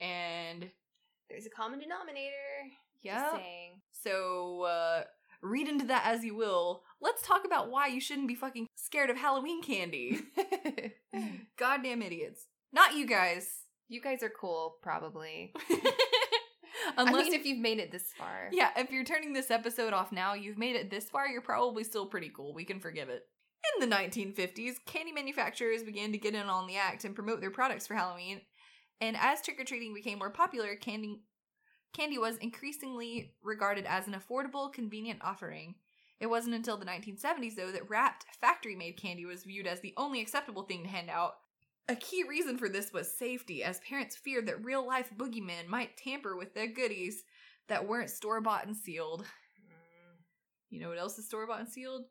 [0.00, 0.70] And
[1.28, 2.32] There's a common denominator.
[3.02, 3.38] yeah,
[3.92, 5.02] so uh,
[5.42, 6.82] read into that as you will.
[7.00, 10.20] Let's talk about why you shouldn't be fucking scared of Halloween candy.
[11.58, 12.46] Goddamn idiots!
[12.72, 13.46] Not you guys.
[13.88, 15.52] you guys are cool, probably.
[16.96, 18.48] Unless I mean, if you've made it this far.
[18.52, 21.84] Yeah, if you're turning this episode off now, you've made it this far, you're probably
[21.84, 22.54] still pretty cool.
[22.54, 23.24] We can forgive it.
[23.74, 27.50] In the 1950s, candy manufacturers began to get in on the act and promote their
[27.50, 28.40] products for Halloween.
[29.00, 31.22] And as trick or treating became more popular, candy,
[31.94, 35.74] candy was increasingly regarded as an affordable, convenient offering.
[36.20, 39.94] It wasn't until the 1970s, though, that wrapped, factory made candy was viewed as the
[39.96, 41.36] only acceptable thing to hand out.
[41.90, 45.96] A key reason for this was safety, as parents feared that real life boogeymen might
[45.96, 47.24] tamper with their goodies
[47.66, 49.22] that weren't store bought and sealed.
[49.22, 50.22] Mm.
[50.68, 52.04] You know what else is store bought and sealed?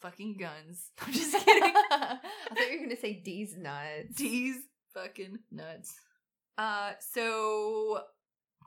[0.00, 0.90] Fucking guns.
[1.00, 1.62] I'm just kidding.
[1.92, 4.16] I thought you were gonna say D's nuts.
[4.16, 4.56] D's
[4.92, 5.94] fucking nuts.
[6.58, 8.00] Uh, so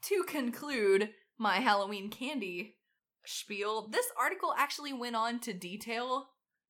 [0.03, 2.77] to conclude my Halloween candy
[3.25, 6.29] spiel, this article actually went on to detail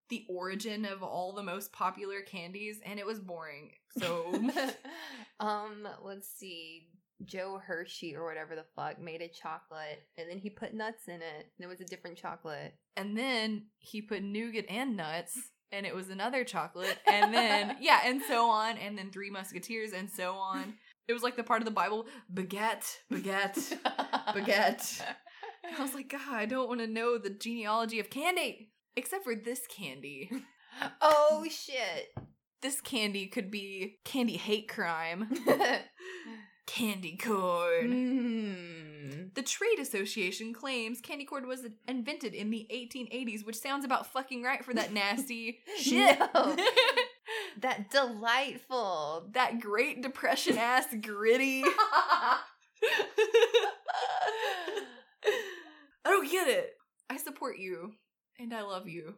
[0.10, 3.72] the origin of all the most popular candies, and it was boring.
[3.98, 4.34] So
[5.40, 6.88] um, let's see.
[7.26, 11.16] Joe Hershey or whatever the fuck made a chocolate and then he put nuts in
[11.16, 11.52] it.
[11.58, 12.76] And it was a different chocolate.
[12.96, 15.36] and then he put nougat and nuts,
[15.72, 19.94] and it was another chocolate, and then yeah, and so on, and then Three Musketeers,
[19.94, 20.76] and so on.
[21.08, 23.78] It was like the part of the Bible, baguette, baguette,
[24.30, 25.02] baguette.
[25.78, 29.36] I was like, God, I don't want to know the genealogy of candy, except for
[29.36, 30.30] this candy.
[31.02, 32.08] oh shit.
[32.62, 35.30] This candy could be candy hate crime,
[36.66, 37.92] candy corn.
[37.92, 39.34] mm.
[39.36, 44.42] The Trade Association claims candy corn was invented in the 1880s, which sounds about fucking
[44.42, 46.18] right for that nasty shit.
[47.60, 49.30] That delightful.
[49.34, 51.64] that Great Depression ass gritty.
[51.64, 52.40] I
[56.06, 56.72] don't get it.
[57.10, 57.94] I support you
[58.40, 59.16] and I love you.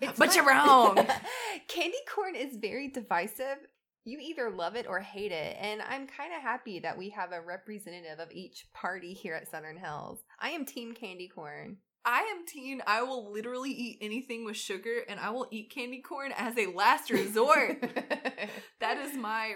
[0.00, 0.96] It's But not- you're wrong.
[1.68, 3.58] Candy corn is very divisive.
[4.04, 5.56] You either love it or hate it.
[5.58, 9.50] And I'm kind of happy that we have a representative of each party here at
[9.50, 10.24] Southern Hells.
[10.38, 11.78] I am Team Candy Corn.
[12.06, 12.82] I am teen.
[12.86, 16.66] I will literally eat anything with sugar and I will eat candy corn as a
[16.66, 17.80] last resort.
[18.80, 19.54] that is my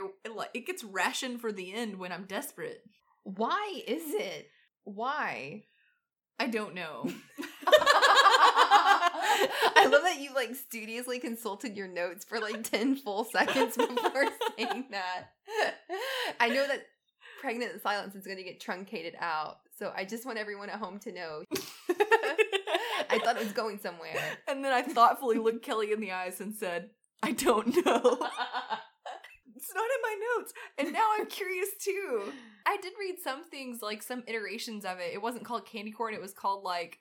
[0.55, 2.81] it gets rationed for the end when I'm desperate.
[3.25, 4.49] Why is it?
[4.85, 5.65] Why?
[6.41, 7.11] I don't know.
[9.81, 14.27] I love that you like studiously consulted your notes for like 10 full seconds before
[14.57, 15.31] saying that.
[16.41, 16.87] I know that
[17.41, 19.59] pregnant silence is going to get truncated out.
[19.79, 21.43] So I just want everyone at home to know.
[23.11, 24.17] I thought it was going somewhere.
[24.49, 26.91] and then I thoughtfully looked Kelly in the eyes and said,
[27.23, 28.19] I don't know.
[29.57, 30.53] It's not in my notes.
[30.79, 32.33] And now I'm curious too.
[32.65, 35.13] I did read some things, like some iterations of it.
[35.13, 37.01] It wasn't called candy corn, it was called like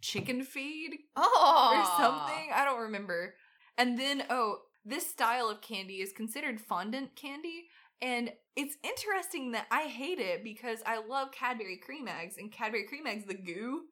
[0.00, 1.74] chicken feed Oh.
[1.76, 2.50] or something.
[2.54, 3.34] I don't remember.
[3.78, 7.68] And then, oh, this style of candy is considered fondant candy.
[8.02, 12.86] And it's interesting that I hate it because I love Cadbury cream eggs, and Cadbury
[12.86, 13.82] cream eggs, the goo,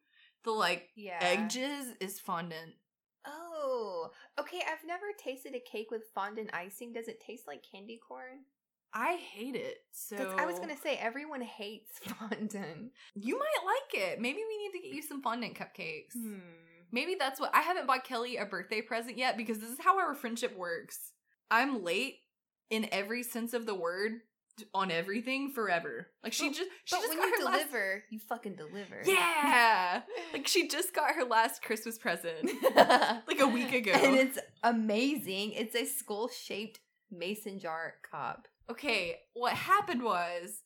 [0.45, 1.19] the like Yeah.
[1.21, 2.75] edges is fondant.
[3.27, 4.11] Oh.
[4.39, 6.93] Okay, I've never tasted a cake with fondant icing.
[6.93, 8.45] Does it taste like candy corn?
[8.95, 9.79] I hate it.
[9.93, 12.93] So I was gonna say everyone hates fondant.
[13.15, 14.21] you might like it.
[14.21, 16.13] Maybe we need to get you some fondant cupcakes.
[16.15, 16.39] Hmm.
[16.91, 19.99] Maybe that's what I haven't bought Kelly a birthday present yet because this is how
[19.99, 21.13] our friendship works.
[21.51, 22.17] I'm late
[22.71, 24.13] in every sense of the word
[24.75, 26.09] on everything forever.
[26.23, 29.03] Like she just she But just when got you her last deliver, you fucking deliver.
[29.05, 30.03] Yeah.
[30.33, 33.93] like she just got her last Christmas present like a week ago.
[33.93, 35.53] and it's amazing.
[35.53, 38.49] It's a skull shaped mason jar cup.
[38.71, 40.63] Okay, what happened was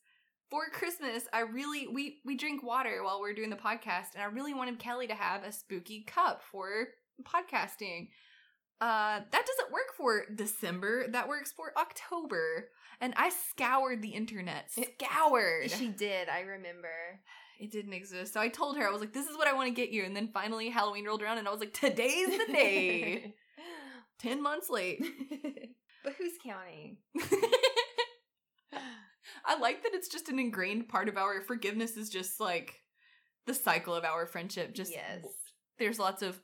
[0.49, 4.25] for Christmas, I really we we drink water while we're doing the podcast, and I
[4.25, 6.87] really wanted Kelly to have a spooky cup for
[7.23, 8.09] podcasting.
[8.81, 11.07] Uh, that doesn't work for December.
[11.07, 12.69] That works for October.
[12.99, 14.69] And I scoured the internet.
[14.71, 15.71] Scoured.
[15.71, 16.89] She did, I remember.
[17.59, 18.33] it didn't exist.
[18.33, 20.03] So I told her, I was like, this is what I want to get you.
[20.03, 23.33] And then finally Halloween rolled around and I was like, today's the day.
[24.19, 25.01] 10 months late.
[26.03, 26.97] but who's counting?
[29.45, 32.79] I like that it's just an ingrained part of our forgiveness is just like
[33.45, 34.73] the cycle of our friendship.
[34.73, 35.25] Just yes.
[35.79, 36.39] there's lots of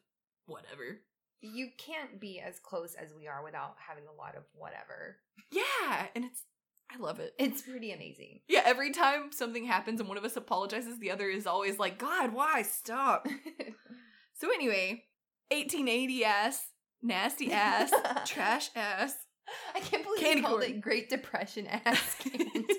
[0.45, 1.01] whatever.
[1.41, 5.17] You can't be as close as we are without having a lot of whatever.
[5.51, 6.43] Yeah, and it's
[6.91, 7.33] I love it.
[7.38, 8.39] It's pretty amazing.
[8.47, 11.99] Yeah, every time something happens and one of us apologizes, the other is always like,
[11.99, 12.63] God, why?
[12.63, 13.27] Stop.
[14.33, 15.03] so anyway,
[15.51, 16.67] 1880 ass,
[17.03, 17.91] nasty ass,
[18.25, 19.15] trash ass.
[19.75, 20.71] I can't believe Candy you called corn.
[20.71, 22.17] it Great Depression ass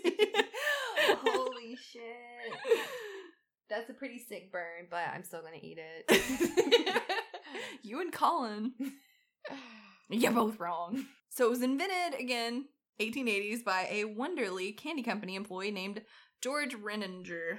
[2.01, 2.79] shit.
[3.69, 7.03] That's a pretty sick burn, but I'm still gonna eat it.
[7.83, 8.73] you and Colin.
[10.11, 11.07] You're both wrong.
[11.29, 12.65] So it was invented again,
[13.01, 16.03] 1880s, by a Wunderle candy company employee named
[16.43, 17.59] George Renninger.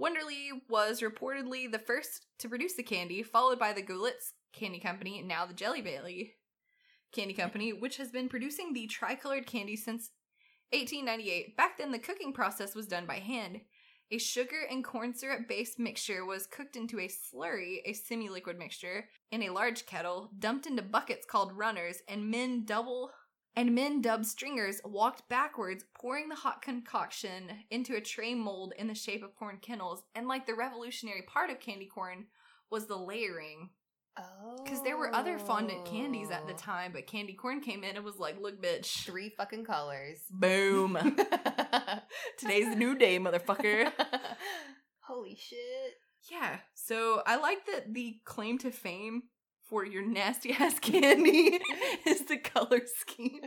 [0.00, 5.18] Wunderle was reportedly the first to produce the candy, followed by the Goelitz Candy Company,
[5.18, 6.32] and now the Jelly Belly
[7.12, 10.10] Candy Company, which has been producing the tricolored candy since
[10.72, 11.56] 1898.
[11.58, 13.60] Back then, the cooking process was done by hand.
[14.12, 18.58] A sugar and corn syrup based mixture was cooked into a slurry, a semi liquid
[18.58, 23.10] mixture, in a large kettle, dumped into buckets called runners, and men double
[23.56, 28.86] and men dubbed stringers walked backwards, pouring the hot concoction into a tray mold in
[28.86, 30.02] the shape of corn kennels.
[30.14, 32.26] And like the revolutionary part of candy corn
[32.70, 33.70] was the layering.
[34.18, 34.60] Oh.
[34.62, 36.56] Because there were other fondant candies at the oh.
[36.56, 39.04] time, but candy corn came in and was like, look, bitch.
[39.04, 40.18] Three fucking colors.
[40.30, 40.96] Boom.
[42.38, 43.90] Today's the new day, motherfucker.
[45.00, 45.94] Holy shit.
[46.30, 46.58] Yeah.
[46.74, 49.24] So I like that the claim to fame
[49.68, 51.60] for your nasty ass candy
[52.06, 53.40] is the color scheme.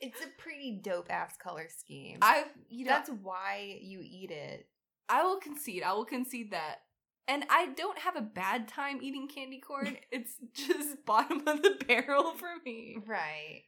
[0.00, 2.18] It's a pretty dope ass color scheme.
[2.20, 4.66] I you know That's why you eat it.
[5.08, 5.82] I will concede.
[5.82, 6.80] I will concede that.
[7.28, 9.96] And I don't have a bad time eating candy corn.
[10.12, 12.98] It's just bottom of the barrel for me.
[13.06, 13.62] Right.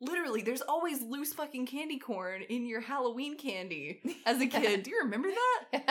[0.00, 4.82] Literally, there's always loose fucking candy corn in your Halloween candy as a kid.
[4.82, 5.28] Do you remember
[5.72, 5.84] that?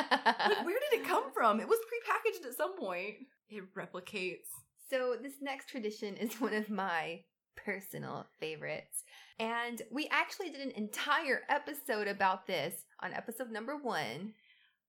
[0.49, 1.59] Like, where did it come from?
[1.61, 3.15] It was prepackaged at some point.
[3.49, 4.47] It replicates.
[4.89, 7.21] So, this next tradition is one of my
[7.55, 9.03] personal favorites.
[9.39, 14.33] And we actually did an entire episode about this on episode number one.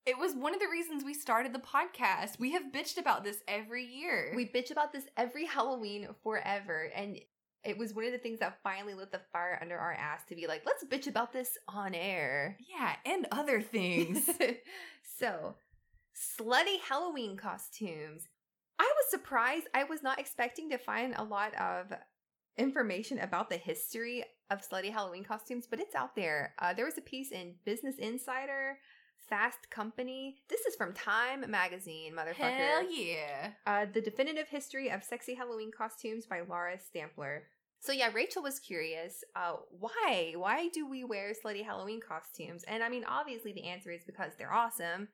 [0.04, 2.40] It was one of the reasons we started the podcast.
[2.40, 4.32] We have bitched about this every year.
[4.34, 6.90] We bitch about this every Halloween forever.
[6.94, 7.20] And
[7.64, 10.34] it was one of the things that finally lit the fire under our ass to
[10.34, 12.56] be like, let's bitch about this on air.
[12.68, 14.28] yeah, and other things.
[15.18, 15.54] so,
[16.40, 18.26] slutty Halloween costumes.
[18.80, 19.68] I was surprised.
[19.72, 21.92] I was not expecting to find a lot of
[22.58, 26.54] information about the history of slutty Halloween costumes, but it's out there.
[26.58, 28.78] Uh, there was a piece in Business Insider,
[29.32, 30.36] Fast Company.
[30.50, 32.54] This is from Time Magazine, motherfucker.
[32.54, 33.52] Hell yeah.
[33.66, 37.44] Uh, the Definitive History of Sexy Halloween Costumes by Laura Stampler.
[37.80, 39.24] So yeah, Rachel was curious.
[39.34, 40.34] Uh, why?
[40.36, 42.62] Why do we wear slutty Halloween costumes?
[42.68, 45.08] And I mean, obviously the answer is because they're awesome.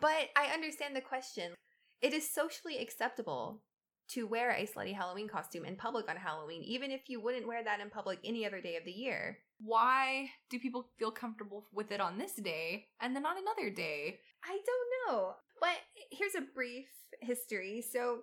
[0.00, 1.52] But I understand the question.
[2.00, 3.62] It is socially acceptable
[4.10, 7.64] to wear a slutty Halloween costume in public on Halloween, even if you wouldn't wear
[7.64, 9.38] that in public any other day of the year.
[9.58, 14.18] Why do people feel comfortable with it on this day and then on another day?
[14.44, 15.34] I don't know.
[15.60, 15.76] But
[16.10, 16.86] here's a brief
[17.20, 17.84] history.
[17.92, 18.20] So,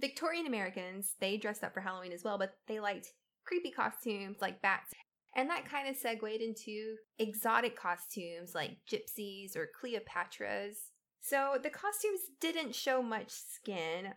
[0.00, 3.08] Victorian Americans, they dressed up for Halloween as well, but they liked
[3.46, 4.92] creepy costumes like bats.
[5.36, 10.74] And that kind of segued into exotic costumes like gypsies or Cleopatras.
[11.20, 14.12] So, the costumes didn't show much skin,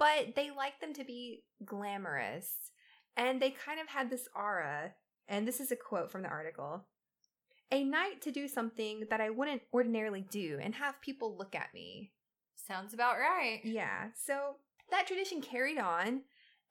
[0.00, 2.48] but they like them to be glamorous.
[3.16, 4.92] And they kind of had this aura.
[5.28, 6.86] And this is a quote from the article
[7.72, 11.72] a night to do something that I wouldn't ordinarily do and have people look at
[11.72, 12.10] me.
[12.56, 13.60] Sounds about right.
[13.62, 14.56] Yeah, so
[14.90, 16.22] that tradition carried on,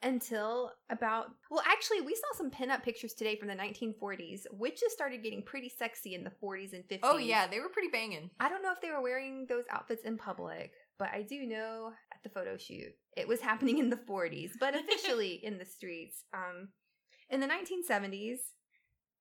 [0.01, 5.21] until about well actually we saw some pinup pictures today from the 1940s witches started
[5.21, 8.30] getting pretty sexy in the 40s and 50s Oh yeah, they were pretty banging.
[8.39, 11.91] i don't know if they were wearing those outfits in public but i do know
[12.24, 16.24] at the photo shoot it was happening in the 40s but officially in the streets
[16.34, 16.70] um
[17.30, 18.38] in the 1970s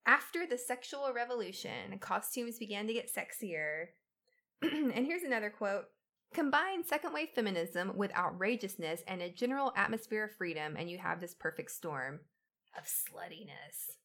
[0.05, 3.85] after the sexual revolution costumes began to get sexier
[4.61, 5.85] and here's another quote
[6.33, 11.19] Combine second wave feminism with outrageousness and a general atmosphere of freedom, and you have
[11.19, 12.19] this perfect storm
[12.77, 13.95] of sluttiness.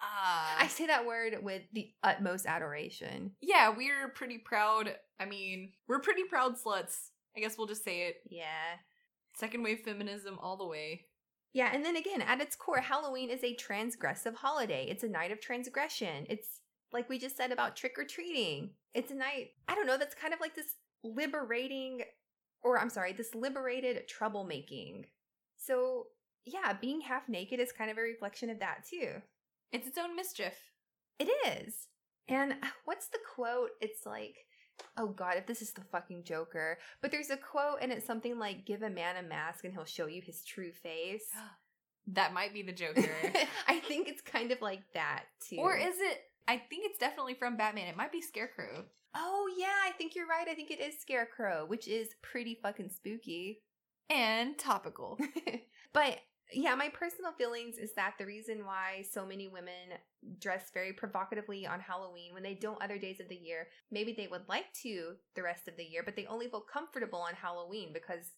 [0.00, 3.32] Ah, I say that word with the utmost adoration.
[3.40, 4.94] yeah, we're pretty proud.
[5.20, 7.10] I mean, we're pretty proud sluts.
[7.36, 8.16] I guess we'll just say it.
[8.28, 8.76] Yeah.
[9.34, 11.06] Second wave feminism all the way.
[11.52, 14.86] Yeah, and then again, at its core, Halloween is a transgressive holiday.
[14.88, 16.26] It's a night of transgression.
[16.28, 16.60] It's
[16.92, 18.70] like we just said about trick or treating.
[18.94, 20.74] It's a night, I don't know, that's kind of like this
[21.04, 22.02] liberating,
[22.62, 25.04] or I'm sorry, this liberated troublemaking.
[25.56, 26.06] So,
[26.44, 29.22] yeah, being half naked is kind of a reflection of that too.
[29.72, 30.54] It's its own mischief.
[31.18, 31.88] It is.
[32.28, 33.70] And uh, what's the quote?
[33.80, 34.36] It's like,
[34.96, 36.78] oh God, if this is the fucking Joker.
[37.00, 39.84] But there's a quote and it's something like, give a man a mask and he'll
[39.84, 41.26] show you his true face.
[42.12, 43.02] That might be the Joker.
[43.68, 45.56] I think it's kind of like that too.
[45.58, 46.22] or is it?
[46.48, 47.86] I think it's definitely from Batman.
[47.86, 48.86] It might be Scarecrow.
[49.14, 50.48] Oh yeah, I think you're right.
[50.48, 53.60] I think it is Scarecrow, which is pretty fucking spooky.
[54.08, 55.18] And topical.
[55.92, 56.18] but
[56.52, 59.98] yeah, my personal feelings is that the reason why so many women
[60.40, 64.28] dress very provocatively on Halloween when they don't other days of the year, maybe they
[64.28, 67.92] would like to the rest of the year, but they only feel comfortable on Halloween
[67.92, 68.32] because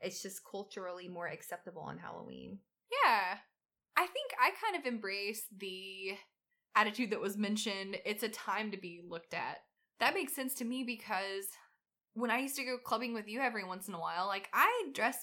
[0.00, 2.58] it's just culturally more acceptable on Halloween.
[2.90, 3.36] Yeah.
[3.96, 6.16] I think I kind of embrace the
[6.74, 7.96] attitude that was mentioned.
[8.04, 9.58] It's a time to be looked at.
[10.00, 11.46] That makes sense to me because
[12.14, 14.88] when I used to go clubbing with you every once in a while, like I
[14.92, 15.18] dress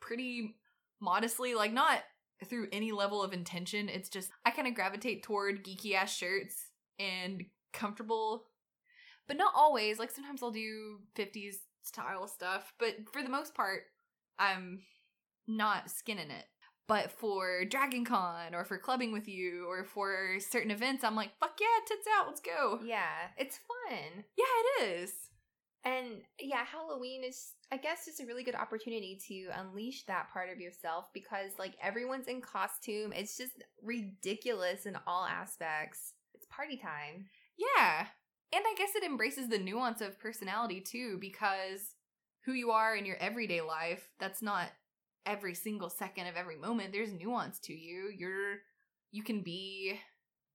[0.00, 0.56] pretty
[1.00, 2.00] modestly, like not
[2.44, 3.88] through any level of intention.
[3.88, 8.44] It's just I kind of gravitate toward geeky ass shirts and comfortable,
[9.26, 9.98] but not always.
[9.98, 13.82] Like sometimes I'll do 50s style stuff, but for the most part,
[14.38, 14.80] I'm
[15.46, 16.44] not skinning it.
[16.88, 21.30] But for Dragon Con or for clubbing with you or for certain events, I'm like,
[21.40, 22.78] fuck yeah, tits out, let's go.
[22.84, 24.24] Yeah, it's fun.
[24.36, 24.44] Yeah,
[24.84, 25.12] it is.
[25.84, 30.50] And yeah, Halloween is, I guess, just a really good opportunity to unleash that part
[30.50, 33.12] of yourself because, like, everyone's in costume.
[33.12, 33.52] It's just
[33.82, 36.14] ridiculous in all aspects.
[36.34, 37.26] It's party time.
[37.58, 38.06] Yeah.
[38.52, 41.94] And I guess it embraces the nuance of personality too, because
[42.44, 44.68] who you are in your everyday life, that's not
[45.26, 46.92] every single second of every moment.
[46.92, 48.12] There's nuance to you.
[48.16, 48.58] You're
[49.10, 49.98] you can be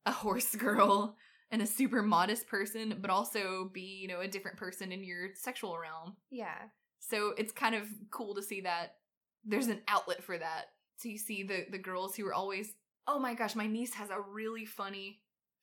[0.06, 1.18] a horse girl
[1.52, 5.32] and a super modest person, but also be, you know, a different person in your
[5.36, 6.16] sexual realm.
[6.30, 6.56] Yeah.
[7.02, 8.96] So it's kind of cool to see that
[9.44, 10.68] there's an outlet for that.
[10.98, 12.74] So you see the the girls who are always,
[13.08, 15.20] oh my gosh, my niece has a really funny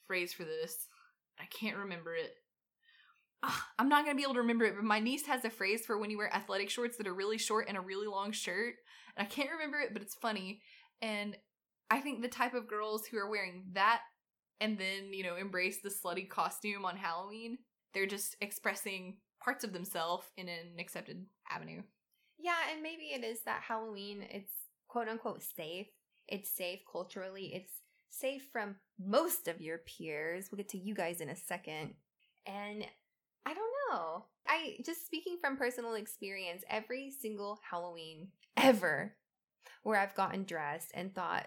[0.07, 0.89] phrase for this.
[1.41, 2.32] I can't remember it.
[3.45, 5.86] Ugh, I'm not gonna be able to remember it, but my niece has a phrase
[5.86, 8.74] for when you wear athletic shorts that are really short and a really long shirt.
[9.16, 10.61] And I can't remember it, but it's funny.
[11.01, 11.36] And
[11.91, 14.01] I think the type of girls who are wearing that
[14.61, 17.59] and then, you know, embrace the slutty costume on Halloween,
[17.95, 21.82] they're just expressing parts of themselves in an accepted avenue.
[22.39, 24.53] Yeah, and maybe it is that Halloween, it's
[24.89, 25.89] quote unquote safe.
[26.28, 27.53] It's safe culturally.
[27.55, 27.72] It's
[28.11, 30.49] safe from most of your peers.
[30.51, 31.95] We'll get to you guys in a second.
[32.47, 32.84] And
[33.47, 34.24] I don't know.
[34.47, 39.14] I just speaking from personal experience, every single Halloween ever
[39.82, 41.47] where I've gotten dressed and thought,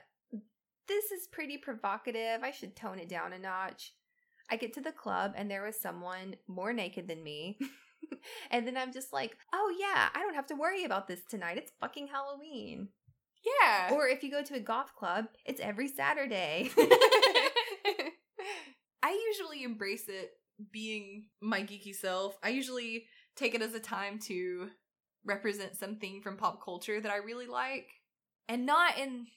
[0.88, 2.44] this is pretty provocative.
[2.44, 3.94] I should tone it down a notch.
[4.52, 7.58] I get to the club and there was someone more naked than me.
[8.52, 11.58] and then I'm just like, oh yeah, I don't have to worry about this tonight.
[11.58, 12.90] It's fucking Halloween.
[13.44, 13.94] Yeah.
[13.94, 16.70] Or if you go to a golf club, it's every Saturday.
[19.04, 20.32] I usually embrace it
[20.72, 22.38] being my geeky self.
[22.44, 24.68] I usually take it as a time to
[25.26, 27.88] represent something from pop culture that I really like.
[28.48, 29.28] And not in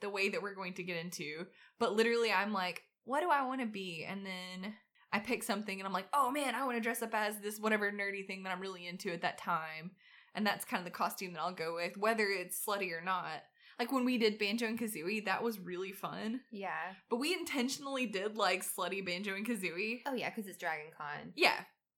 [0.00, 1.46] the way that we're going to get into,
[1.78, 4.06] but literally I'm like, what do I want to be?
[4.08, 4.74] And then
[5.12, 7.58] I pick something and I'm like, oh man, I want to dress up as this
[7.58, 9.92] whatever nerdy thing that I'm really into at that time.
[10.34, 13.42] And that's kind of the costume that I'll go with, whether it's slutty or not.
[13.78, 16.40] Like when we did Banjo and Kazooie, that was really fun.
[16.52, 16.94] yeah.
[17.10, 20.00] But we intentionally did like slutty Banjo and Kazooie.
[20.06, 21.32] Oh yeah, because it's Dragon Con.
[21.36, 21.54] Yeah.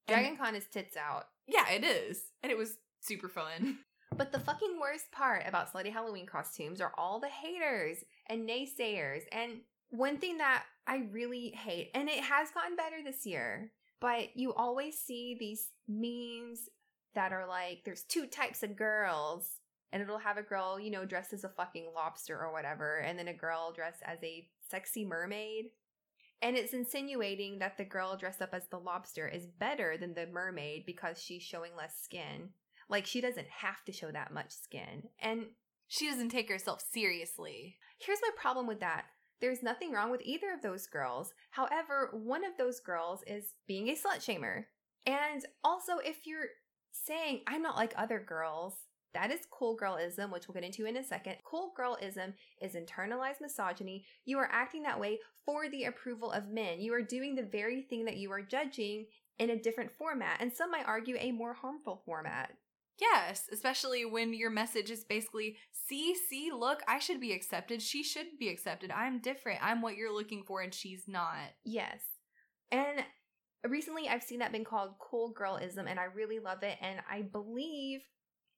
[0.07, 1.25] And- Dragon Con is tits out.
[1.47, 2.21] yeah, it is.
[2.43, 3.79] And it was super fun.
[4.15, 7.97] But the fucking worst part about slutty Halloween costumes are all the haters
[8.29, 9.23] and naysayers.
[9.33, 9.59] And
[9.89, 14.53] one thing that I really hate, and it has gotten better this year, but you
[14.53, 16.69] always see these memes
[17.15, 19.59] that are like, there's two types of girls.
[19.93, 23.17] and it'll have a girl, you know, dressed as a fucking lobster or whatever, and
[23.17, 25.67] then a girl dressed as a sexy mermaid.
[26.41, 30.27] And it's insinuating that the girl dressed up as the lobster is better than the
[30.27, 32.49] mermaid because she's showing less skin.
[32.89, 35.09] Like she doesn't have to show that much skin.
[35.19, 35.47] And
[35.87, 37.77] She doesn't take herself seriously.
[37.99, 39.05] here's my problem with that.
[39.39, 41.33] There's nothing wrong with either of those girls.
[41.51, 44.65] However, one of those girls is being a slut shamer.
[45.05, 46.47] And also, if you're
[46.91, 48.73] saying, I'm not like other girls,
[49.13, 51.37] that is cool girlism, which we'll get into in a second.
[51.43, 54.05] Cool girlism is internalized misogyny.
[54.25, 56.81] You are acting that way for the approval of men.
[56.81, 59.05] You are doing the very thing that you are judging
[59.39, 62.51] in a different format, and some might argue a more harmful format.
[62.99, 67.81] Yes, especially when your message is basically, see, see, look, I should be accepted.
[67.81, 68.91] She should be accepted.
[68.91, 69.59] I'm different.
[69.61, 71.53] I'm what you're looking for, and she's not.
[71.63, 72.01] Yes.
[72.71, 73.03] And
[73.67, 76.77] recently I've seen that been called cool girlism, and I really love it.
[76.81, 78.01] And I believe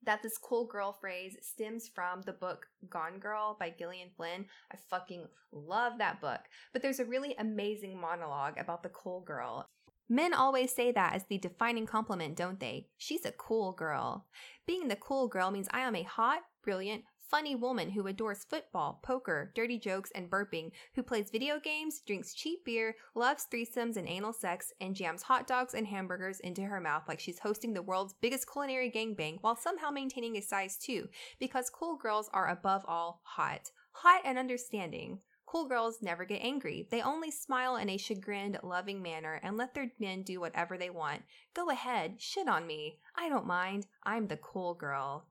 [0.04, 4.46] that this cool girl phrase stems from the book Gone Girl by Gillian Flynn.
[4.72, 6.40] I fucking love that book.
[6.72, 9.68] But there's a really amazing monologue about the cool girl.
[10.12, 12.88] Men always say that as the defining compliment, don't they?
[12.98, 14.26] She's a cool girl.
[14.66, 19.00] Being the cool girl means I am a hot, brilliant, funny woman who adores football,
[19.04, 24.10] poker, dirty jokes, and burping, who plays video games, drinks cheap beer, loves threesomes and
[24.10, 27.82] anal sex, and jams hot dogs and hamburgers into her mouth like she's hosting the
[27.84, 31.08] world's biggest culinary gangbang while somehow maintaining a size 2,
[31.40, 33.70] because cool girls are above all hot.
[33.92, 35.20] Hot and understanding.
[35.50, 36.88] Cool girls never get angry.
[36.92, 40.92] They only smile in a chagrined, loving manner and let their men do whatever they
[40.92, 41.24] want.
[41.56, 43.00] Go ahead, shit on me.
[43.16, 43.88] I don't mind.
[44.04, 45.26] I'm the cool girl.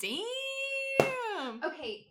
[0.00, 1.60] Damn.
[1.64, 2.08] Okay.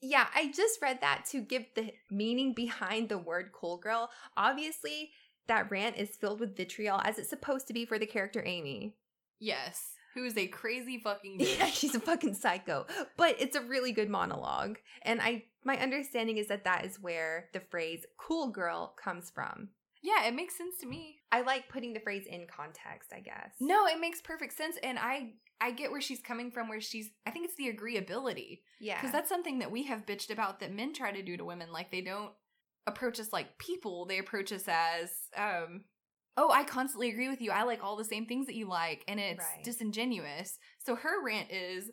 [0.00, 4.10] Yeah, I just read that to give the meaning behind the word cool girl.
[4.36, 5.10] Obviously,
[5.48, 8.94] that rant is filled with vitriol as it's supposed to be for the character Amy.
[9.40, 9.94] Yes.
[10.14, 12.86] Who is a crazy fucking Yeah, she's a fucking psycho.
[13.16, 14.78] But it's a really good monologue.
[15.02, 19.68] And I my understanding is that that is where the phrase cool girl comes from.
[20.02, 21.16] yeah, it makes sense to me.
[21.30, 23.52] I like putting the phrase in context, I guess.
[23.60, 26.68] No, it makes perfect sense, and I I get where she's coming from.
[26.70, 28.96] Where she's, I think it's the agreeability Yeah.
[28.98, 31.70] because that's something that we have bitched about that men try to do to women.
[31.70, 32.32] Like they don't
[32.86, 35.84] approach us like people; they approach us as, um,
[36.38, 37.50] oh, I constantly agree with you.
[37.50, 39.62] I like all the same things that you like, and it's Right.
[39.62, 40.58] disingenuous.
[40.78, 41.90] So her rant is,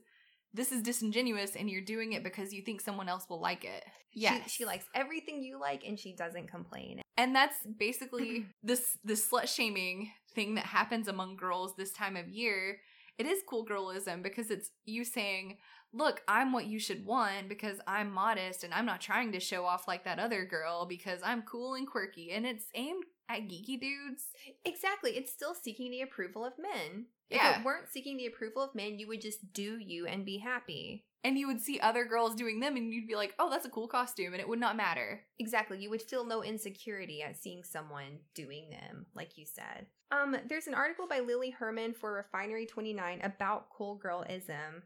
[0.57, 3.85] this is disingenuous, and you're doing it because you think someone else will like it.
[4.11, 4.41] Yeah.
[4.43, 7.01] She, she likes everything you like and she doesn't complain.
[7.15, 12.27] And that's basically this this slut shaming thing that happens among girls this time of
[12.27, 12.79] year.
[13.19, 15.57] It is cool girlism because it's you saying,
[15.93, 19.65] "Look, I'm what you should want because I'm modest and I'm not trying to show
[19.65, 23.79] off like that other girl because I'm cool and quirky." And it's aimed at geeky
[23.79, 24.23] dudes.
[24.65, 25.11] Exactly.
[25.11, 27.05] It's still seeking the approval of men.
[27.29, 27.51] Yeah.
[27.51, 30.37] If it weren't seeking the approval of men, you would just do you and be
[30.37, 31.05] happy.
[31.23, 33.69] And you would see other girls doing them and you'd be like, "Oh, that's a
[33.69, 35.25] cool costume." And it would not matter.
[35.39, 35.81] Exactly.
[35.81, 39.87] You would feel no insecurity at seeing someone doing them, like you said.
[40.11, 44.83] Um, there's an article by Lily Herman for Refinery 29 about cool girlism.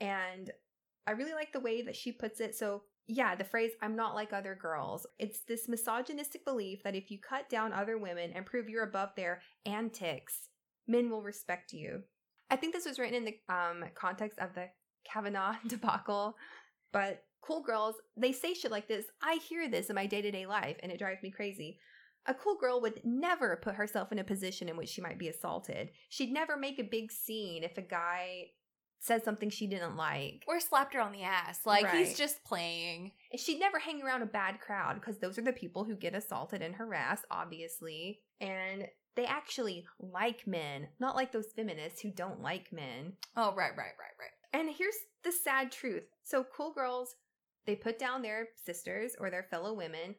[0.00, 0.50] And
[1.06, 2.54] I really like the way that she puts it.
[2.54, 5.06] So, yeah, the phrase, I'm not like other girls.
[5.18, 9.10] It's this misogynistic belief that if you cut down other women and prove you're above
[9.16, 10.48] their antics,
[10.86, 12.02] men will respect you.
[12.50, 14.66] I think this was written in the um, context of the
[15.10, 16.36] Kavanaugh debacle,
[16.92, 19.06] but cool girls, they say shit like this.
[19.22, 21.78] I hear this in my day to day life and it drives me crazy.
[22.26, 25.28] A cool girl would never put herself in a position in which she might be
[25.28, 25.90] assaulted.
[26.08, 28.50] She'd never make a big scene if a guy
[29.00, 30.44] said something she didn't like.
[30.46, 31.66] Or slapped her on the ass.
[31.66, 32.06] Like Right.
[32.06, 33.10] he's just playing.
[33.32, 36.14] And she'd never hang around a bad crowd because those are the people who get
[36.14, 38.20] assaulted and harassed, obviously.
[38.40, 38.86] And
[39.16, 43.14] they actually like men, not like those feminists who don't like men.
[43.36, 44.30] Oh, right, right, right, right.
[44.52, 46.04] And here's the sad truth.
[46.24, 47.16] So cool girls,
[47.66, 50.16] they put down their sisters or their fellow women,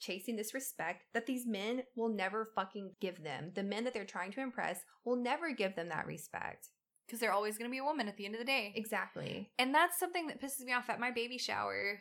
[0.00, 3.52] chasing this respect that these men will never fucking give them.
[3.54, 6.68] The men that they're trying to impress will never give them that respect.
[7.06, 8.72] Because they're always going to be a woman at the end of the day.
[8.76, 9.50] Exactly.
[9.58, 12.00] And that's something that pisses me off at my baby shower.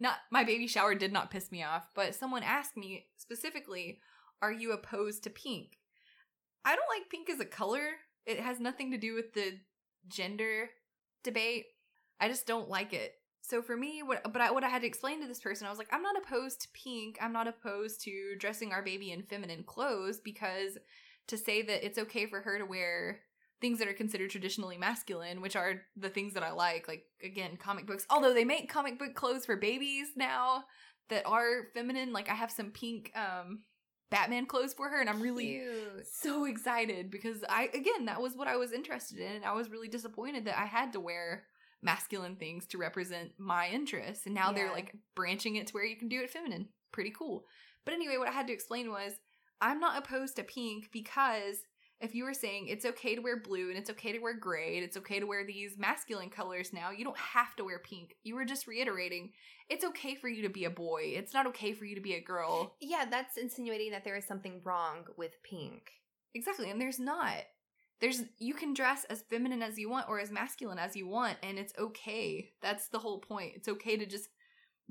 [0.00, 4.00] Not my baby shower did not piss me off, but someone asked me specifically,
[4.42, 5.78] "Are you opposed to pink?"
[6.64, 7.86] I don't like pink as a color.
[8.24, 9.58] It has nothing to do with the
[10.08, 10.70] gender
[11.22, 11.66] debate.
[12.18, 13.14] I just don't like it.
[13.42, 15.70] So for me, what but I, what I had to explain to this person, I
[15.70, 17.18] was like, I'm not opposed to pink.
[17.20, 20.76] I'm not opposed to dressing our baby in feminine clothes because
[21.28, 23.20] to say that it's okay for her to wear
[23.60, 27.56] things that are considered traditionally masculine, which are the things that I like, like again,
[27.56, 28.06] comic books.
[28.10, 30.64] Although they make comic book clothes for babies now
[31.08, 32.12] that are feminine.
[32.12, 33.60] Like I have some pink um
[34.10, 36.06] Batman clothes for her and I'm really Cute.
[36.06, 39.70] so excited because I again, that was what I was interested in and I was
[39.70, 41.44] really disappointed that I had to wear
[41.82, 44.26] masculine things to represent my interests.
[44.26, 46.68] And now they're like branching it to where you can do it feminine.
[46.92, 47.44] Pretty cool.
[47.84, 49.12] But anyway, what I had to explain was
[49.60, 51.56] I'm not opposed to pink because
[52.00, 54.76] if you were saying it's okay to wear blue and it's okay to wear gray
[54.76, 58.16] and it's okay to wear these masculine colors now, you don't have to wear pink.
[58.22, 59.30] You were just reiterating
[59.68, 61.14] it's okay for you to be a boy.
[61.16, 62.76] It's not okay for you to be a girl.
[62.80, 65.90] Yeah, that's insinuating that there is something wrong with pink.
[66.34, 67.34] Exactly, and there's not.
[68.00, 71.38] There's you can dress as feminine as you want or as masculine as you want
[71.42, 72.50] and it's okay.
[72.60, 73.54] That's the whole point.
[73.56, 74.28] It's okay to just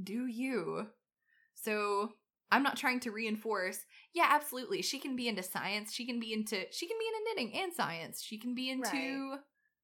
[0.02, 0.88] do you.
[1.54, 2.14] So,
[2.52, 3.80] I'm not trying to reinforce.
[4.14, 4.82] Yeah, absolutely.
[4.82, 5.94] She can be into science.
[5.94, 8.22] She can be into she can be into knitting and science.
[8.22, 9.38] She can be into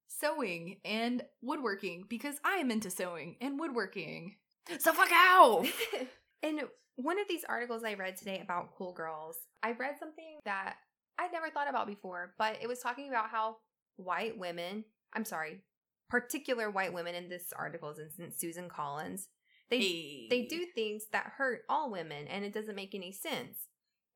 [0.07, 4.35] sewing and woodworking because I am into sewing and woodworking.
[4.79, 5.65] So fuck out.
[6.43, 6.61] In
[6.95, 10.75] one of these articles I read today about cool girls, I read something that
[11.17, 13.57] I'd never thought about before, but it was talking about how
[13.97, 15.61] white women, I'm sorry,
[16.09, 19.27] particular white women in this article's instance, Susan Collins,
[19.71, 23.67] they they do things that hurt all women and it doesn't make any sense.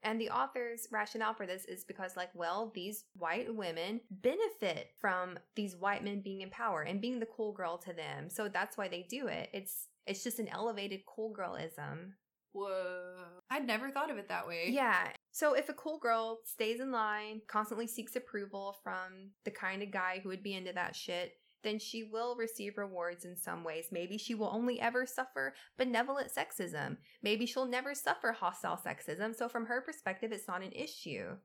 [0.04, 5.40] And the author's rationale for this is because, like, well, these white women benefit from
[5.56, 8.30] these white men being in power and being the cool girl to them.
[8.30, 9.50] So that's why they do it.
[9.52, 12.12] It's it's just an elevated cool girlism.
[12.52, 13.16] Whoa.
[13.50, 14.68] I'd never thought of it that way.
[14.70, 15.10] Yeah.
[15.32, 19.92] So if a cool girl stays in line, constantly seeks approval from the kind of
[19.92, 21.34] guy who would be into that shit,
[21.66, 23.88] then she will receive rewards in some ways.
[23.92, 26.98] Maybe she will only ever suffer benevolent sexism.
[27.22, 29.36] Maybe she'll never suffer hostile sexism.
[29.36, 31.36] So from her perspective, it's not an issue.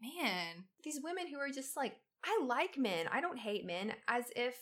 [0.00, 0.64] Man.
[0.82, 3.06] These women who are just like, I like men.
[3.12, 4.56] I don't hate men, as if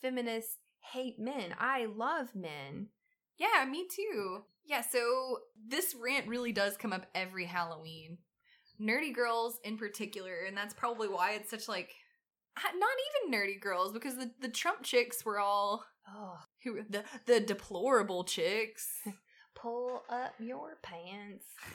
[0.00, 0.56] feminists
[0.92, 1.54] hate men.
[1.58, 2.88] I love men.
[3.38, 4.44] Yeah, me too.
[4.64, 5.38] Yeah, so
[5.68, 8.18] this rant really does come up every Halloween.
[8.80, 11.94] Nerdy girls in particular, and that's probably why it's such like
[12.56, 12.96] not
[13.26, 18.24] even nerdy girls because the, the Trump chicks were all Oh, who the the deplorable
[18.24, 18.88] chicks.
[19.54, 21.46] pull up your pants.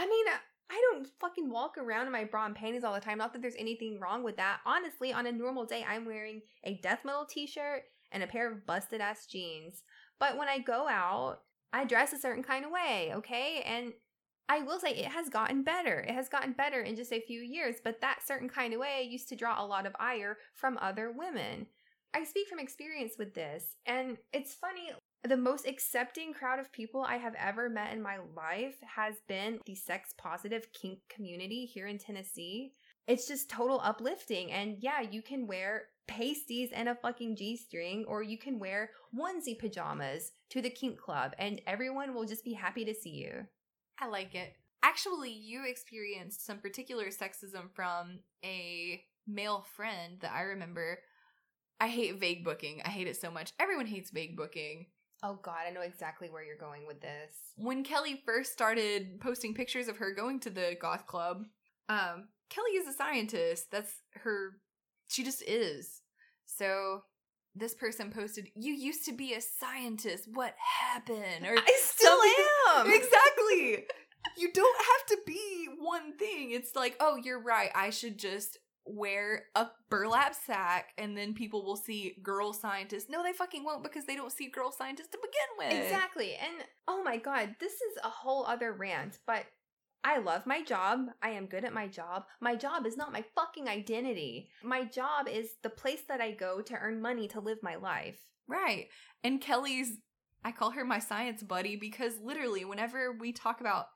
[0.00, 0.26] I mean,
[0.70, 3.18] I don't fucking walk around in my bra and panties all the time.
[3.18, 4.60] Not that there's anything wrong with that.
[4.66, 7.82] Honestly, on a normal day, I'm wearing a death metal t shirt
[8.12, 9.82] and a pair of busted ass jeans.
[10.20, 11.38] But when I go out,
[11.72, 13.62] I dress a certain kind of way, okay?
[13.66, 13.92] And
[14.48, 16.00] I will say it has gotten better.
[16.00, 19.06] It has gotten better in just a few years, but that certain kind of way
[19.08, 21.66] used to draw a lot of ire from other women.
[22.14, 24.90] I speak from experience with this, and it's funny.
[25.24, 29.60] The most accepting crowd of people I have ever met in my life has been
[29.66, 32.72] the sex positive kink community here in Tennessee.
[33.06, 34.52] It's just total uplifting.
[34.52, 38.90] And yeah, you can wear pasties and a fucking G string, or you can wear
[39.14, 43.46] onesie pajamas to the kink club, and everyone will just be happy to see you.
[44.00, 44.54] I like it.
[44.82, 51.00] Actually, you experienced some particular sexism from a male friend that I remember.
[51.80, 52.80] I hate vague booking.
[52.84, 53.52] I hate it so much.
[53.58, 54.86] Everyone hates vague booking.
[55.22, 57.32] Oh god, I know exactly where you're going with this.
[57.56, 61.44] when Kelly first started posting pictures of her going to the goth club,
[61.88, 63.70] um, Kelly is a scientist.
[63.72, 63.92] That's
[64.22, 64.58] her.
[65.08, 66.02] She just is.
[66.46, 67.02] So
[67.58, 70.28] this person posted, "You used to be a scientist.
[70.32, 72.18] What happened?" Or I still
[72.76, 72.86] am.
[72.92, 73.86] exactly.
[74.36, 76.50] You don't have to be one thing.
[76.50, 77.70] It's like, oh, you're right.
[77.74, 83.06] I should just wear a burlap sack and then people will see girl scientists.
[83.08, 85.84] No, they fucking won't because they don't see girl scientists to begin with.
[85.84, 86.34] Exactly.
[86.34, 89.44] And oh my god, this is a whole other rant, but
[90.04, 91.06] I love my job.
[91.22, 92.24] I am good at my job.
[92.40, 94.48] My job is not my fucking identity.
[94.62, 98.20] My job is the place that I go to earn money to live my life.
[98.46, 98.88] Right.
[99.22, 99.98] And Kelly's
[100.44, 103.86] I call her my science buddy because literally whenever we talk about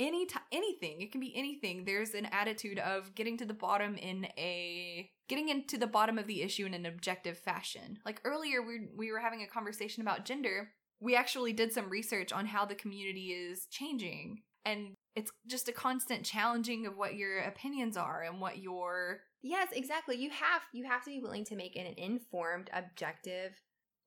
[0.00, 1.84] any t- anything, it can be anything.
[1.84, 6.26] There's an attitude of getting to the bottom in a getting into the bottom of
[6.26, 7.98] the issue in an objective fashion.
[8.04, 10.70] Like earlier we we were having a conversation about gender.
[11.00, 15.72] We actually did some research on how the community is changing and it's just a
[15.72, 20.16] constant challenging of what your opinions are and what your Yes, exactly.
[20.16, 23.60] You have you have to be willing to make an informed, objective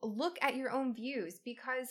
[0.04, 1.88] look at your own views because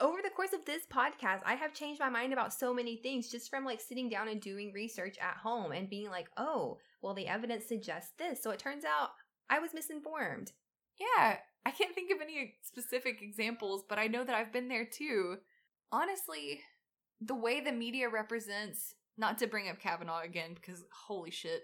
[0.00, 3.30] over the course of this podcast, I have changed my mind about so many things
[3.30, 7.14] just from like sitting down and doing research at home and being like, "Oh, well
[7.14, 9.10] the evidence suggests this." So it turns out
[9.50, 10.52] I was misinformed.
[10.98, 14.86] Yeah, I can't think of any specific examples, but I know that I've been there
[14.86, 15.36] too.
[15.90, 16.60] Honestly,
[17.20, 21.62] the way the media represents, not to bring up Kavanaugh again because holy shit,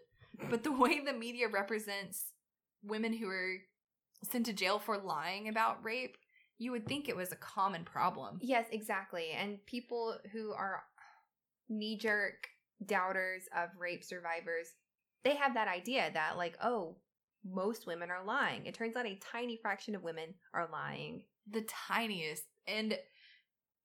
[0.50, 2.26] but the way the media represents
[2.82, 3.56] women who are
[4.22, 6.16] sent to jail for lying about rape,
[6.58, 8.38] you would think it was a common problem.
[8.40, 9.30] Yes, exactly.
[9.30, 10.82] And people who are
[11.68, 12.48] knee jerk
[12.84, 14.68] doubters of rape survivors,
[15.24, 16.96] they have that idea that, like, oh,
[17.44, 18.66] most women are lying.
[18.66, 21.24] It turns out a tiny fraction of women are lying.
[21.50, 22.44] The tiniest.
[22.66, 22.96] And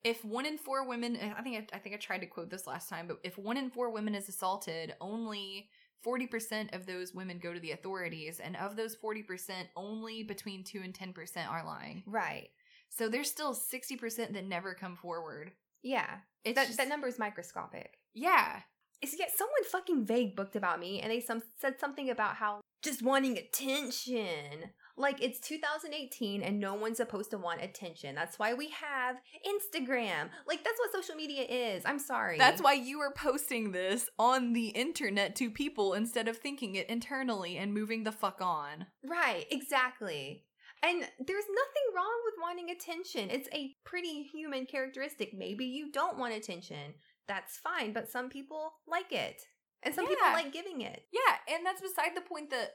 [0.03, 2.49] if one in four women, eh, I think I, I think I tried to quote
[2.49, 5.69] this last time, but if one in four women is assaulted, only
[6.05, 8.39] 40% of those women go to the authorities.
[8.39, 12.03] And of those 40%, only between 2 and 10% are lying.
[12.05, 12.49] Right.
[12.89, 15.51] So there's still 60% that never come forward.
[15.83, 16.19] Yeah.
[16.43, 17.97] It's that, just- that number is microscopic.
[18.13, 18.61] Yeah.
[19.01, 22.59] It's yet someone fucking vague booked about me and they some said something about how
[22.83, 24.71] just wanting attention.
[24.99, 28.15] Like it's 2018 and no one's supposed to want attention.
[28.15, 29.15] That's why we have
[29.47, 30.29] Instagram.
[30.45, 31.83] Like that's what social media is.
[31.85, 32.37] I'm sorry.
[32.37, 36.89] That's why you are posting this on the internet to people instead of thinking it
[36.89, 38.87] internally and moving the fuck on.
[39.03, 40.43] Right, exactly.
[40.83, 43.29] And there's nothing wrong with wanting attention.
[43.29, 45.33] It's a pretty human characteristic.
[45.33, 46.93] Maybe you don't want attention.
[47.27, 49.41] That's fine, but some people like it.
[49.83, 51.03] And some people like giving it.
[51.13, 52.71] Yeah, and that's beside the point that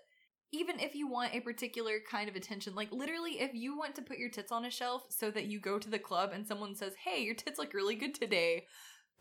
[0.54, 4.02] even if you want a particular kind of attention, like literally if you want to
[4.02, 6.74] put your tits on a shelf so that you go to the club and someone
[6.74, 8.66] says, "Hey, your tits look really good today."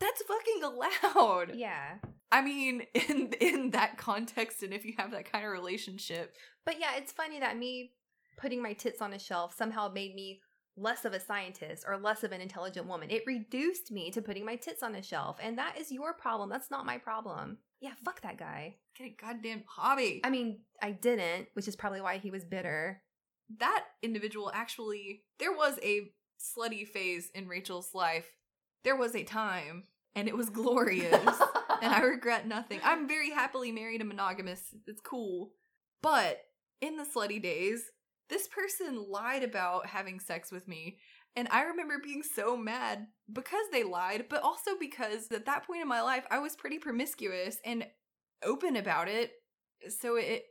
[0.00, 1.54] That's fucking allowed.
[1.54, 1.96] Yeah.
[2.32, 6.36] I mean, in in that context and if you have that kind of relationship.
[6.64, 7.92] But yeah, it's funny that me
[8.36, 10.40] putting my tits on a shelf somehow made me
[10.76, 13.10] less of a scientist or less of an intelligent woman.
[13.10, 16.48] It reduced me to putting my tits on a shelf, and that is your problem.
[16.48, 17.58] That's not my problem.
[17.84, 18.76] Yeah, fuck that guy.
[18.96, 20.22] Get a goddamn hobby.
[20.24, 23.02] I mean, I didn't, which is probably why he was bitter.
[23.58, 26.10] that individual actually there was a
[26.40, 28.30] slutty phase in Rachel's life.
[28.84, 31.12] There was a time and it was glorious
[31.82, 32.80] and I regret nothing.
[32.82, 34.62] I'm very happily married and monogamous.
[34.86, 35.50] It's cool.
[36.02, 36.40] But
[36.80, 37.82] in the slutty days,
[38.30, 40.96] this person lied about having sex with me.
[41.36, 45.82] And I remember being so mad because they lied, but also because at that point
[45.82, 47.86] in my life I was pretty promiscuous and
[48.44, 49.32] open about it.
[49.88, 50.46] So it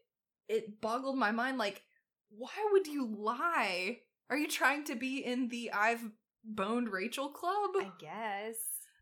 [0.49, 1.81] it boggled my mind like
[2.29, 3.99] why would you lie?
[4.29, 6.03] Are you trying to be in the I've
[6.43, 7.71] boned Rachel club?
[7.79, 8.57] I guess.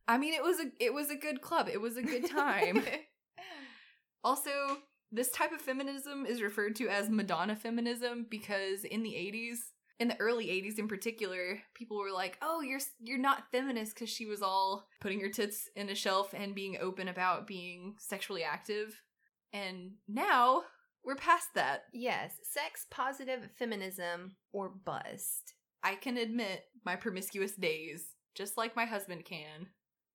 [0.08, 1.70] I mean, it was a it was a good club.
[1.72, 2.84] It was a good time.
[4.24, 4.52] also,
[5.12, 9.58] this type of feminism is referred to as Madonna feminism because in the 80s,
[10.02, 14.10] in the early 80s in particular, people were like, "Oh, you're you're not feminist cuz
[14.10, 18.43] she was all putting her tits in a shelf and being open about being sexually
[18.43, 18.99] active."
[19.54, 20.64] And now,
[21.04, 21.86] we're past that.
[21.93, 25.54] yes, sex positive feminism or bust.
[25.84, 29.70] I can admit my promiscuous days, just like my husband can.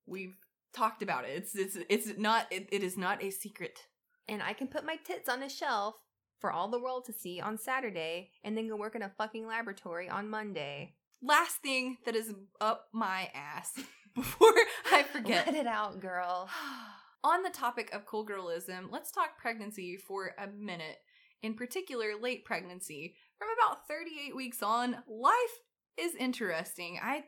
[0.05, 0.37] We've
[0.73, 1.31] talked about it.
[1.31, 3.87] It's it's it's not it, it is not a secret.
[4.27, 5.95] And I can put my tits on a shelf
[6.39, 9.47] for all the world to see on Saturday and then go work in a fucking
[9.47, 10.93] laboratory on Monday.
[11.21, 13.73] Last thing that is up my ass
[14.15, 14.53] before
[14.91, 15.47] I forget.
[15.47, 16.49] Let it out, girl.
[17.23, 20.97] On the topic of cool girlism, let's talk pregnancy for a minute.
[21.41, 23.15] In particular, late pregnancy.
[23.37, 25.59] From about 38 weeks on, life
[25.97, 26.99] is interesting.
[27.03, 27.23] I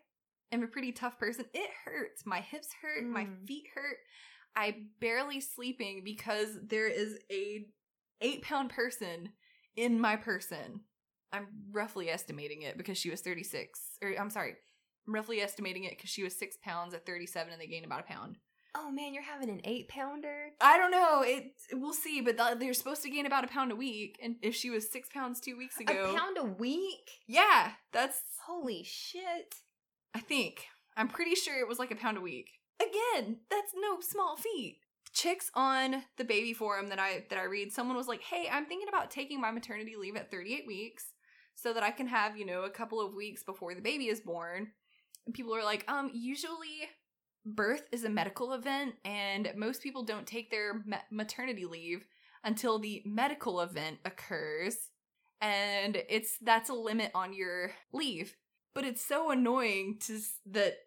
[0.51, 1.45] am a pretty tough person.
[1.53, 2.25] It hurts.
[2.25, 3.47] My hips hurt, my Mm.
[3.47, 3.97] feet hurt.
[4.55, 7.65] I'm barely sleeping because there is a
[8.21, 9.29] eight pound person
[9.75, 10.81] in my person.
[11.31, 13.79] I'm roughly estimating it because she was 36.
[14.01, 14.55] Or I'm sorry,
[15.07, 17.99] I'm roughly estimating it because she was six pounds at 37 and they gained about
[18.01, 18.37] a pound.
[18.75, 20.49] Oh man, you're having an eight pounder?
[20.61, 21.23] I don't know.
[21.25, 24.19] It we'll see, but th- they're supposed to gain about a pound a week.
[24.21, 27.09] And if she was six pounds two weeks ago, A pound a week?
[27.27, 29.55] yeah, that's Holy shit.
[30.15, 30.65] I think
[30.97, 32.49] I'm pretty sure it was like a pound a week.
[32.81, 34.77] Again, that's no small feat.
[35.13, 38.65] Chicks on the baby forum that I that I read, someone was like, "Hey, I'm
[38.65, 41.13] thinking about taking my maternity leave at 38 weeks
[41.55, 44.21] so that I can have you know a couple of weeks before the baby is
[44.21, 44.71] born."
[45.25, 46.89] And people are like, "Um, usually."
[47.45, 52.05] Birth is a medical event, and most people don't take their ma- maternity leave
[52.43, 54.91] until the medical event occurs,
[55.39, 58.35] and it's that's a limit on your leave
[58.73, 60.77] but it's so annoying to that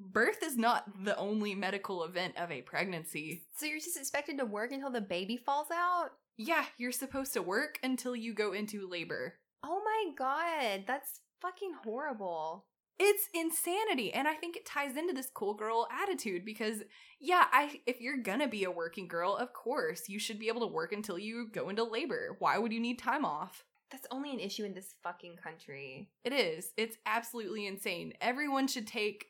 [0.00, 3.42] birth is not the only medical event of a pregnancy.
[3.56, 6.10] So you're just expected to work until the baby falls out?
[6.36, 9.34] Yeah, you're supposed to work until you go into labor.
[9.62, 12.64] Oh my god, that's fucking horrible.
[12.98, 16.82] It's insanity and I think it ties into this cool girl attitude because
[17.18, 20.48] yeah, I if you're going to be a working girl, of course, you should be
[20.48, 22.36] able to work until you go into labor.
[22.38, 23.64] Why would you need time off?
[23.90, 26.10] That's only an issue in this fucking country.
[26.24, 26.72] It is.
[26.76, 28.12] It's absolutely insane.
[28.20, 29.26] Everyone should take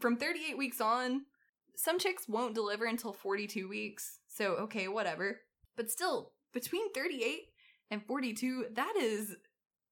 [0.00, 1.22] from 38 weeks on.
[1.76, 4.20] Some chicks won't deliver until 42 weeks.
[4.28, 5.40] So, okay, whatever.
[5.76, 7.40] But still, between 38
[7.90, 9.36] and 42, that is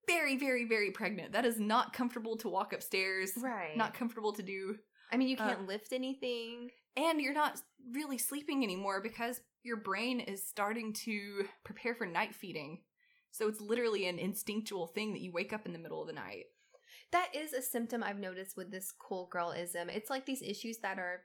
[0.07, 1.33] very, very, very pregnant.
[1.33, 3.33] That is not comfortable to walk upstairs.
[3.37, 3.77] Right.
[3.77, 4.77] Not comfortable to do.
[5.13, 6.71] I mean, you uh, can't lift anything.
[6.97, 7.61] And you're not
[7.93, 12.81] really sleeping anymore because your brain is starting to prepare for night feeding.
[13.31, 16.13] So it's literally an instinctual thing that you wake up in the middle of the
[16.13, 16.45] night.
[17.15, 19.89] That is a symptom I've noticed with this cool girlism.
[19.89, 21.23] It's like these issues that are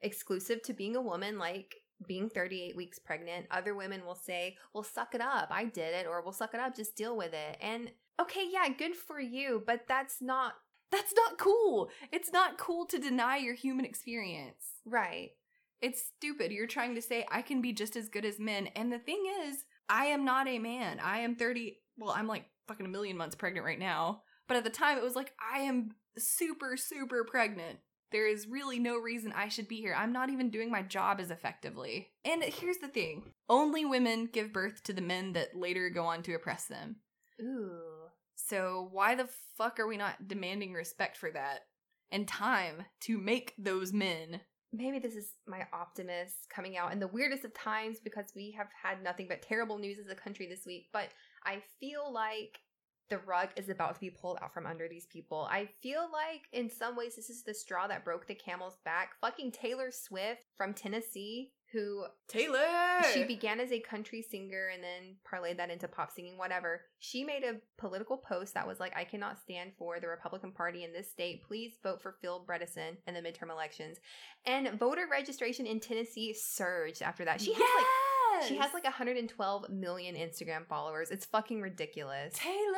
[0.00, 1.74] exclusive to being a woman, like
[2.06, 3.46] being 38 weeks pregnant.
[3.50, 5.48] Other women will say, well, suck it up.
[5.50, 6.06] I did it.
[6.06, 6.76] Or, well, suck it up.
[6.76, 7.56] Just deal with it.
[7.60, 7.90] And
[8.20, 9.62] okay, yeah, good for you.
[9.66, 10.54] But that's not
[10.92, 11.90] That's not cool.
[12.12, 14.80] It's not cool to deny your human experience.
[14.86, 15.30] right.
[15.80, 16.52] It's stupid.
[16.52, 18.68] You're trying to say I can be just as good as men.
[18.76, 21.00] And the thing is, I am not a man.
[21.00, 21.78] I am 30.
[21.96, 24.22] Well, I'm like fucking a million months pregnant right now.
[24.52, 27.78] But at the time, it was like, I am super, super pregnant.
[28.10, 29.96] There is really no reason I should be here.
[29.96, 32.10] I'm not even doing my job as effectively.
[32.22, 36.22] And here's the thing only women give birth to the men that later go on
[36.24, 36.96] to oppress them.
[37.40, 38.10] Ooh.
[38.36, 41.60] So why the fuck are we not demanding respect for that
[42.10, 44.42] and time to make those men?
[44.70, 48.68] Maybe this is my optimist coming out in the weirdest of times because we have
[48.82, 50.88] had nothing but terrible news as a country this week.
[50.92, 51.08] But
[51.46, 52.58] I feel like
[53.12, 55.46] the rug is about to be pulled out from under these people.
[55.50, 59.10] I feel like in some ways this is the straw that broke the camel's back.
[59.20, 63.02] Fucking Taylor Swift from Tennessee, who Taylor.
[63.12, 66.80] she began as a country singer and then parlayed that into pop singing, whatever.
[67.00, 70.82] She made a political post that was like, I cannot stand for the Republican Party
[70.82, 71.42] in this state.
[71.46, 73.98] Please vote for Phil Bredesen in the midterm elections.
[74.46, 77.42] And voter registration in Tennessee surged after that.
[77.42, 77.86] She has like
[78.48, 81.10] she has like 112 million Instagram followers.
[81.10, 82.34] It's fucking ridiculous.
[82.34, 82.71] Taylor,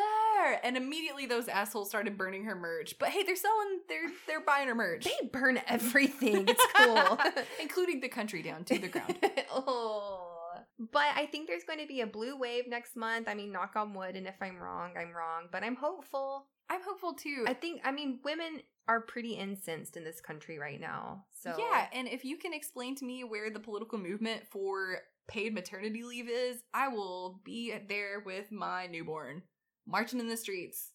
[0.62, 2.95] and immediately those assholes started burning her merch.
[2.99, 6.47] But hey, they're selling, they're they're buying her merch, They burn everything.
[6.49, 7.18] It's cool.
[7.61, 9.16] including the country down to the ground.
[9.53, 10.30] oh.
[10.78, 13.28] But I think there's going to be a blue wave next month.
[13.28, 15.49] I mean, knock on wood, and if I'm wrong, I'm wrong.
[15.53, 16.47] But I'm hopeful.
[16.68, 17.45] I'm hopeful too.
[17.47, 21.24] I think, I mean, women are pretty incensed in this country right now.
[21.40, 25.55] So yeah, and if you can explain to me where the political movement for paid
[25.55, 29.42] maternity leave is, I will be there with my newborn,
[29.87, 30.91] marching in the streets.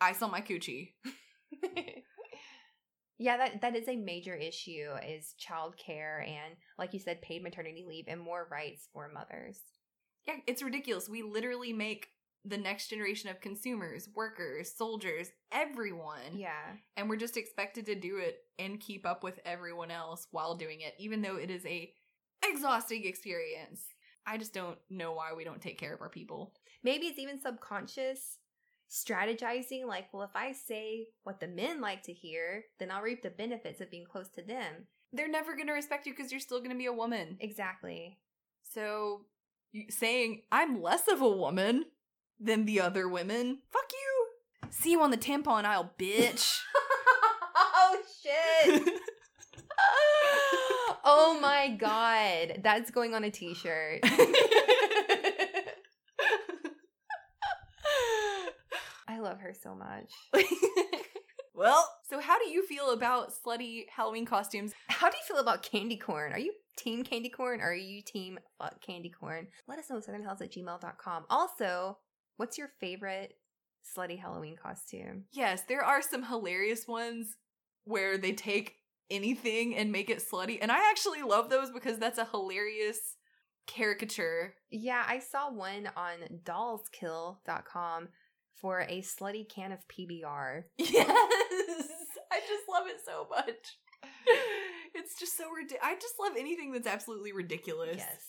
[0.00, 0.94] I saw my coochie.
[3.18, 7.84] yeah, that that is a major issue is childcare and, like you said, paid maternity
[7.86, 9.60] leave and more rights for mothers.
[10.26, 11.08] Yeah, it's ridiculous.
[11.08, 12.08] We literally make
[12.44, 16.34] the next generation of consumers, workers, soldiers, everyone.
[16.34, 16.74] Yeah.
[16.96, 20.80] And we're just expected to do it and keep up with everyone else while doing
[20.80, 21.92] it, even though it is a
[22.44, 23.82] exhausting experience.
[24.26, 26.54] I just don't know why we don't take care of our people.
[26.84, 28.38] Maybe it's even subconscious
[28.92, 33.22] strategizing like, well, if I say what the men like to hear, then I'll reap
[33.22, 34.86] the benefits of being close to them.
[35.12, 37.38] They're never going to respect you because you're still going to be a woman.
[37.40, 38.18] Exactly.
[38.62, 39.22] So
[39.72, 41.86] you, saying I'm less of a woman
[42.38, 44.68] than the other women, fuck you.
[44.70, 46.60] See you on the tampon aisle, bitch.
[47.56, 48.84] oh shit.
[51.04, 52.60] oh my god.
[52.62, 54.00] That's going on a t-shirt.
[54.02, 54.78] I
[59.32, 60.12] love her so much.
[61.54, 64.72] well, so how do you feel about slutty Halloween costumes?
[64.88, 66.32] How do you feel about candy corn?
[66.32, 69.48] Are you team candy corn or are you team fuck candy corn?
[69.66, 71.24] Let us know at southernhells at gmail.com.
[71.30, 71.98] Also,
[72.36, 73.34] what's your favorite
[73.96, 75.24] slutty Halloween costume?
[75.32, 77.36] Yes, there are some hilarious ones
[77.84, 78.76] where they take
[79.10, 80.58] anything and make it slutty.
[80.60, 83.16] And I actually love those because that's a hilarious
[83.66, 84.54] caricature.
[84.70, 88.08] Yeah, I saw one on dollskill.com
[88.62, 90.62] for a slutty can of PBR.
[90.78, 91.88] Yes,
[92.32, 93.46] I just love it so much.
[94.94, 95.82] It's just so ridiculous.
[95.82, 97.96] I just love anything that's absolutely ridiculous.
[97.96, 98.20] Yes.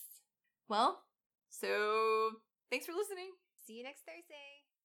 [0.70, 1.04] Well,
[1.50, 2.32] so
[2.72, 3.32] thanks for listening.
[3.68, 4.53] See you next Thursday.